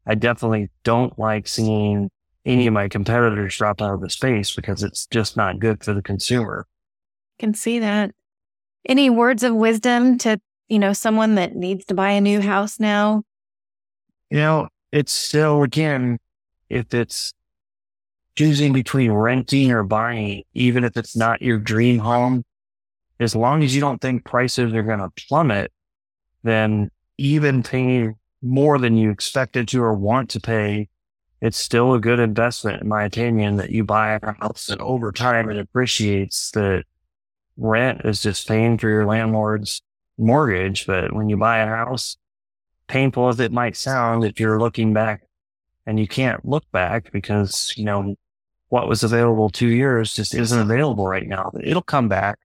I 0.06 0.16
definitely 0.16 0.68
don't 0.85 1.18
like 1.18 1.49
seeing 1.49 2.11
any 2.44 2.66
of 2.66 2.75
my 2.75 2.87
competitors 2.87 3.56
drop 3.56 3.80
out 3.80 3.94
of 3.94 4.02
the 4.02 4.11
space 4.11 4.54
because 4.54 4.82
it's 4.82 5.06
just 5.06 5.35
not 5.35 5.58
good 5.58 5.82
for 5.82 5.94
the 5.94 6.02
consumer. 6.02 6.66
Can 7.38 7.54
see 7.54 7.78
that. 7.78 8.11
Any 8.87 9.08
words 9.08 9.42
of 9.42 9.54
wisdom 9.54 10.18
to, 10.18 10.38
you 10.68 10.78
know, 10.78 10.92
someone 10.92 11.37
that 11.37 11.56
needs 11.56 11.87
to 11.87 11.94
buy 11.94 12.11
a 12.11 12.20
new 12.20 12.42
house 12.42 12.78
now? 12.78 13.23
You 14.28 14.38
know, 14.40 14.68
it's 14.96 15.12
still, 15.12 15.62
again, 15.62 16.18
if 16.70 16.94
it's 16.94 17.34
choosing 18.34 18.72
between 18.72 19.12
renting 19.12 19.70
or 19.70 19.82
buying, 19.82 20.42
even 20.54 20.84
if 20.84 20.96
it's 20.96 21.14
not 21.14 21.42
your 21.42 21.58
dream 21.58 21.98
home, 21.98 22.42
as 23.20 23.36
long 23.36 23.62
as 23.62 23.74
you 23.74 23.80
don't 23.82 24.00
think 24.00 24.24
prices 24.24 24.72
are 24.72 24.82
going 24.82 25.00
to 25.00 25.12
plummet, 25.28 25.70
then 26.44 26.90
even 27.18 27.62
paying 27.62 28.14
more 28.40 28.78
than 28.78 28.96
you 28.96 29.10
expected 29.10 29.68
to 29.68 29.82
or 29.82 29.92
want 29.92 30.30
to 30.30 30.40
pay, 30.40 30.88
it's 31.42 31.58
still 31.58 31.92
a 31.92 32.00
good 32.00 32.18
investment, 32.18 32.80
in 32.80 32.88
my 32.88 33.04
opinion, 33.04 33.56
that 33.56 33.70
you 33.70 33.84
buy 33.84 34.14
a 34.14 34.32
house 34.40 34.70
and 34.70 34.80
over 34.80 35.12
time 35.12 35.50
it 35.50 35.58
appreciates 35.58 36.52
that 36.52 36.84
rent 37.58 38.00
is 38.06 38.22
just 38.22 38.48
paying 38.48 38.78
for 38.78 38.88
your 38.88 39.04
landlord's 39.04 39.82
mortgage. 40.16 40.86
But 40.86 41.12
when 41.12 41.28
you 41.28 41.36
buy 41.36 41.58
a 41.58 41.66
house, 41.66 42.16
painful 42.88 43.28
as 43.28 43.40
it 43.40 43.52
might 43.52 43.76
sound, 43.76 44.25
if 44.25 44.40
you're 44.40 44.61
looking 44.61 44.93
back 44.93 45.23
and 45.87 45.99
you 45.99 46.09
can't 46.09 46.45
look 46.45 46.64
back 46.73 47.12
because, 47.12 47.73
you 47.76 47.85
know, 47.85 48.16
what 48.69 48.88
was 48.88 49.05
available 49.05 49.49
two 49.49 49.69
years 49.69 50.12
just 50.12 50.35
isn't 50.35 50.59
available 50.59 51.07
right 51.07 51.26
now. 51.26 51.52
It'll 51.62 51.83
come 51.83 52.09
back. 52.09 52.38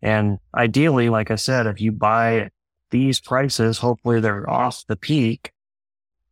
And 0.00 0.38
ideally, 0.54 1.08
like 1.08 1.30
I 1.30 1.34
said, 1.34 1.66
if 1.66 1.80
you 1.80 1.92
buy 1.92 2.50
these 2.90 3.20
prices, 3.20 3.78
hopefully 3.78 4.20
they're 4.20 4.48
off 4.48 4.84
the 4.86 4.96
peak 4.96 5.52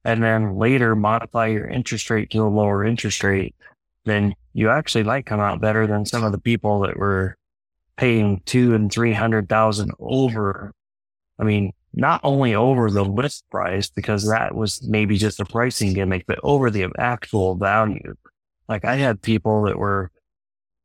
and 0.05 0.23
then 0.23 0.57
later 0.57 0.95
modify 0.95 1.49
your 1.49 1.67
interest 1.67 2.09
rate 2.11 2.31
to 2.31 2.47
a 2.47 2.49
lower 2.49 2.85
interest 2.85 3.23
rate, 3.25 3.55
then 4.05 4.35
you 4.53 4.71
actually 4.71 5.03
might 5.03 5.27
come 5.27 5.41
out 5.41 5.61
better 5.61 5.87
than 5.87 6.07
some 6.07 6.25
of 6.25 6.33
the 6.33 6.39
people 6.39 6.81
that 6.81 6.97
were 6.97 7.37
paying 7.97 8.41
two 8.47 8.75
and 8.75 8.91
three 8.93 9.13
hundred 9.13 9.49
thousand 9.49 9.91
over. 9.99 10.73
I 11.39 11.45
mean, 11.45 11.73
not 11.97 12.21
only 12.23 12.55
over 12.55 12.91
the 12.91 13.05
list 13.05 13.45
price 13.51 13.89
because 13.89 14.29
that 14.29 14.55
was 14.55 14.87
maybe 14.87 15.17
just 15.17 15.41
a 15.41 15.47
pricing 15.47 15.95
gimmick, 15.95 16.27
but 16.27 16.39
over 16.43 16.71
the 16.71 16.87
actual 16.99 17.55
value. 17.55 18.15
Like 18.69 18.85
I 18.85 18.97
had 18.97 19.23
people 19.23 19.63
that 19.65 19.79
were 19.79 20.11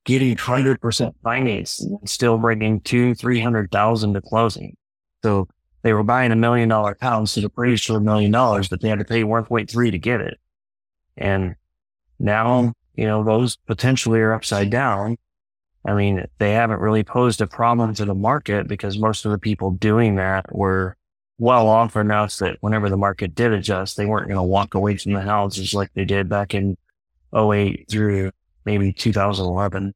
getting 0.06 0.38
hundred 0.38 0.80
percent 0.80 1.15
finance 1.21 1.82
and 1.82 2.10
still 2.10 2.38
bringing 2.38 2.80
two, 2.80 3.13
three 3.13 3.41
hundred 3.41 3.71
thousand 3.71 4.13
to 4.13 4.21
closing. 4.21 4.78
So 5.21 5.50
they 5.84 5.93
were 5.93 6.04
buying 6.04 6.32
a 6.32 6.36
million 6.36 6.69
dollar 6.69 6.97
house 7.02 7.38
at 7.38 7.43
a 7.43 7.50
price 7.50 7.84
for 7.84 7.97
a 7.97 8.02
million 8.02 8.32
dollars, 8.32 8.69
but 8.69 8.82
they 8.82 8.88
had 8.89 9.00
to 9.00 9.06
pay 9.06 9.24
1.3 9.24 9.91
to 9.91 10.00
get 10.00 10.21
it. 10.21 10.39
And 11.17 11.56
now, 12.19 12.74
you 12.95 13.06
know, 13.06 13.24
those 13.24 13.58
potentially 13.67 14.19
are 14.19 14.34
upside 14.34 14.69
down. 14.69 15.17
I 15.84 15.93
mean, 15.93 16.26
they 16.38 16.52
haven't 16.52 16.80
really 16.80 17.04
posed 17.04 17.41
a 17.41 17.47
problem 17.47 17.95
to 17.95 18.06
the 18.06 18.13
market 18.13 18.67
because 18.67 19.00
most 19.00 19.26
of 19.26 19.32
the 19.32 19.39
people 19.39 19.71
doing 19.71 20.15
that 20.15 20.45
were 20.56 20.95
well 21.38 21.67
off 21.67 21.96
enough 21.96 22.38
that 22.38 22.58
whenever 22.62 22.89
the 22.89 22.98
market 22.98 23.34
did 23.34 23.52
adjust, 23.52 23.98
they 23.98 24.06
weren't 24.06 24.28
going 24.28 24.38
to 24.38 24.44
walk 24.44 24.74
away 24.76 24.98
from 24.98 25.13
the 25.13 25.22
houses 25.22 25.74
like 25.74 25.91
they 25.94 26.06
did 26.06 26.30
back 26.30 26.54
in 26.54 26.78
08 27.36 27.86
through 27.89 28.32
maybe 28.65 28.94
2011. 28.94 29.94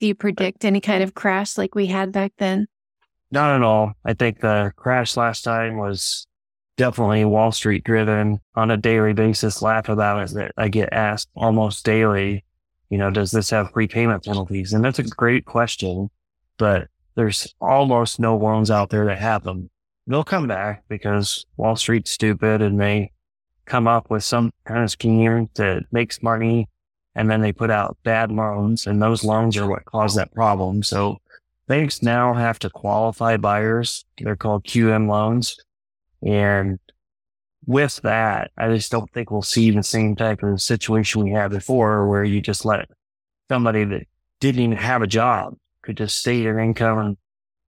Do 0.00 0.06
you 0.06 0.14
predict 0.14 0.64
any 0.64 0.80
kind 0.80 1.02
of 1.02 1.14
crash 1.14 1.56
like 1.56 1.74
we 1.74 1.86
had 1.86 2.12
back 2.12 2.32
then? 2.38 2.66
Not 3.30 3.54
at 3.54 3.62
all. 3.62 3.92
I 4.04 4.14
think 4.14 4.40
the 4.40 4.72
crash 4.76 5.16
last 5.16 5.42
time 5.42 5.76
was 5.76 6.26
definitely 6.76 7.24
Wall 7.24 7.52
Street 7.52 7.84
driven 7.84 8.40
on 8.54 8.70
a 8.70 8.76
daily 8.76 9.12
basis. 9.12 9.62
Laugh 9.62 9.88
about 9.88 10.22
it. 10.22 10.34
that 10.34 10.52
I 10.56 10.68
get 10.68 10.92
asked 10.92 11.28
almost 11.34 11.84
daily, 11.84 12.44
you 12.90 12.98
know, 12.98 13.10
does 13.10 13.30
this 13.30 13.50
have 13.50 13.72
prepayment 13.72 14.24
penalties? 14.24 14.72
And 14.72 14.84
that's 14.84 14.98
a 14.98 15.04
great 15.04 15.44
question, 15.44 16.10
but 16.58 16.88
there's 17.14 17.54
almost 17.60 18.18
no 18.18 18.36
loans 18.36 18.70
out 18.70 18.90
there 18.90 19.04
that 19.06 19.18
have 19.18 19.44
them. 19.44 19.70
They'll 20.06 20.24
come 20.24 20.48
back 20.48 20.84
because 20.88 21.46
Wall 21.56 21.76
Street's 21.76 22.10
stupid 22.10 22.62
and 22.62 22.80
they 22.80 23.12
come 23.66 23.86
up 23.86 24.10
with 24.10 24.24
some 24.24 24.52
kind 24.64 24.82
of 24.82 24.90
scheme 24.90 25.48
that 25.54 25.84
makes 25.92 26.22
money 26.22 26.68
and 27.14 27.30
then 27.30 27.40
they 27.40 27.52
put 27.52 27.70
out 27.70 27.96
bad 28.02 28.32
loans 28.32 28.86
and 28.86 29.00
those 29.00 29.22
loans 29.22 29.56
are 29.56 29.68
what 29.68 29.84
cause 29.84 30.14
that 30.14 30.32
problem. 30.32 30.82
So 30.82 31.18
banks 31.68 32.02
now 32.02 32.34
have 32.34 32.58
to 32.60 32.70
qualify 32.70 33.36
buyers. 33.36 34.04
They're 34.18 34.36
called 34.36 34.64
QM 34.64 35.08
loans. 35.08 35.56
And 36.26 36.78
with 37.66 38.00
that, 38.02 38.50
I 38.56 38.74
just 38.74 38.90
don't 38.90 39.10
think 39.12 39.30
we'll 39.30 39.42
see 39.42 39.70
the 39.70 39.82
same 39.82 40.16
type 40.16 40.42
of 40.42 40.60
situation 40.60 41.22
we 41.22 41.30
had 41.30 41.50
before 41.50 42.08
where 42.08 42.24
you 42.24 42.40
just 42.40 42.64
let 42.64 42.88
somebody 43.48 43.84
that 43.84 44.06
didn't 44.40 44.62
even 44.62 44.76
have 44.76 45.02
a 45.02 45.06
job 45.06 45.54
could 45.82 45.96
just 45.96 46.18
state 46.18 46.42
their 46.42 46.58
income 46.58 46.98
and 46.98 47.16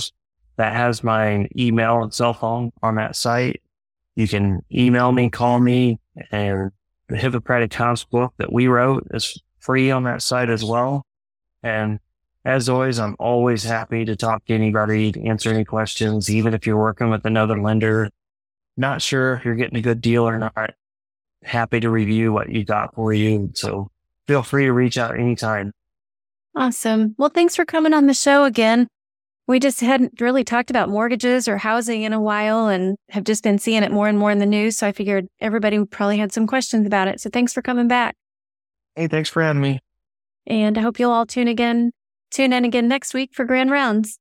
That 0.56 0.74
has 0.74 1.04
my 1.04 1.48
email 1.58 2.04
and 2.04 2.14
cell 2.14 2.34
phone 2.34 2.72
on 2.82 2.96
that 2.96 3.16
site. 3.16 3.62
You 4.16 4.28
can 4.28 4.62
email 4.72 5.12
me, 5.12 5.30
call 5.30 5.60
me, 5.60 6.00
and 6.32 6.72
the 7.08 7.18
Hippocratic 7.18 7.74
House 7.74 8.04
book 8.04 8.34
that 8.38 8.54
we 8.54 8.68
wrote 8.68 9.08
is 9.12 9.42
free 9.60 9.92
on 9.92 10.04
that 10.04 10.22
site 10.22 10.50
as 10.50 10.64
well. 10.64 11.06
And 11.64 12.00
as 12.46 12.68
always, 12.68 13.00
I'm 13.00 13.16
always 13.20 13.64
happy 13.64 14.04
to 14.06 14.16
talk 14.16 14.46
to 14.46 14.54
anybody, 14.54 15.12
to 15.14 15.24
answer 15.24 15.50
any 15.50 15.64
questions, 15.64 16.30
even 16.30 16.54
if 16.54 16.68
you're 16.68 16.78
working 16.78 17.10
with 17.10 17.26
another 17.26 17.60
lender. 17.60 18.10
Not 18.76 19.02
sure 19.02 19.36
if 19.36 19.46
you're 19.46 19.56
getting 19.56 19.78
a 19.78 19.82
good 19.82 20.02
deal 20.02 20.28
or 20.28 20.38
not. 20.38 20.72
Happy 21.44 21.80
to 21.80 21.90
review 21.90 22.34
what 22.34 22.50
you 22.50 22.66
got 22.66 22.96
for 22.96 23.14
you. 23.14 23.52
So 23.54 23.90
feel 24.28 24.44
free 24.44 24.66
to 24.66 24.74
reach 24.74 24.98
out 24.98 25.18
anytime. 25.18 25.72
Awesome. 26.56 27.16
Well, 27.18 27.30
thanks 27.30 27.56
for 27.56 27.66
coming 27.66 27.94
on 27.94 28.08
the 28.08 28.14
show 28.14 28.44
again. 28.44 28.88
We 29.48 29.60
just 29.60 29.82
hadn't 29.82 30.22
really 30.22 30.44
talked 30.44 30.70
about 30.70 30.90
mortgages 30.90 31.48
or 31.48 31.58
housing 31.58 32.04
in 32.04 32.14
a 32.14 32.22
while 32.22 32.68
and 32.68 32.98
have 33.10 33.26
just 33.26 33.44
been 33.44 33.60
seeing 33.60 33.84
it 33.84 33.92
more 33.92 34.08
and 34.08 34.18
more 34.18 34.32
in 34.32 34.40
the 34.40 34.46
news. 34.46 34.78
So 34.78 34.88
I 34.88 34.92
figured 34.92 35.28
everybody 35.40 35.84
probably 35.86 36.18
had 36.18 36.32
some 36.32 36.48
questions 36.48 36.88
about 36.88 37.08
it. 37.08 37.20
So 37.20 37.30
thanks 37.30 37.54
for 37.54 37.62
coming 37.62 37.88
back. 37.88 38.16
Hey, 38.96 39.08
thanks 39.08 39.30
for 39.30 39.42
having 39.42 39.62
me. 39.62 39.80
And 40.46 40.78
I 40.78 40.82
hope 40.82 41.00
you'll 41.00 41.12
all 41.12 41.26
tune 41.26 41.48
again 41.48 41.92
Tune 42.34 42.52
in 42.52 42.66
again 42.66 42.88
next 42.88 43.14
week 43.14 43.30
for 43.36 43.46
Grand 43.46 43.70
Rounds. 43.70 44.18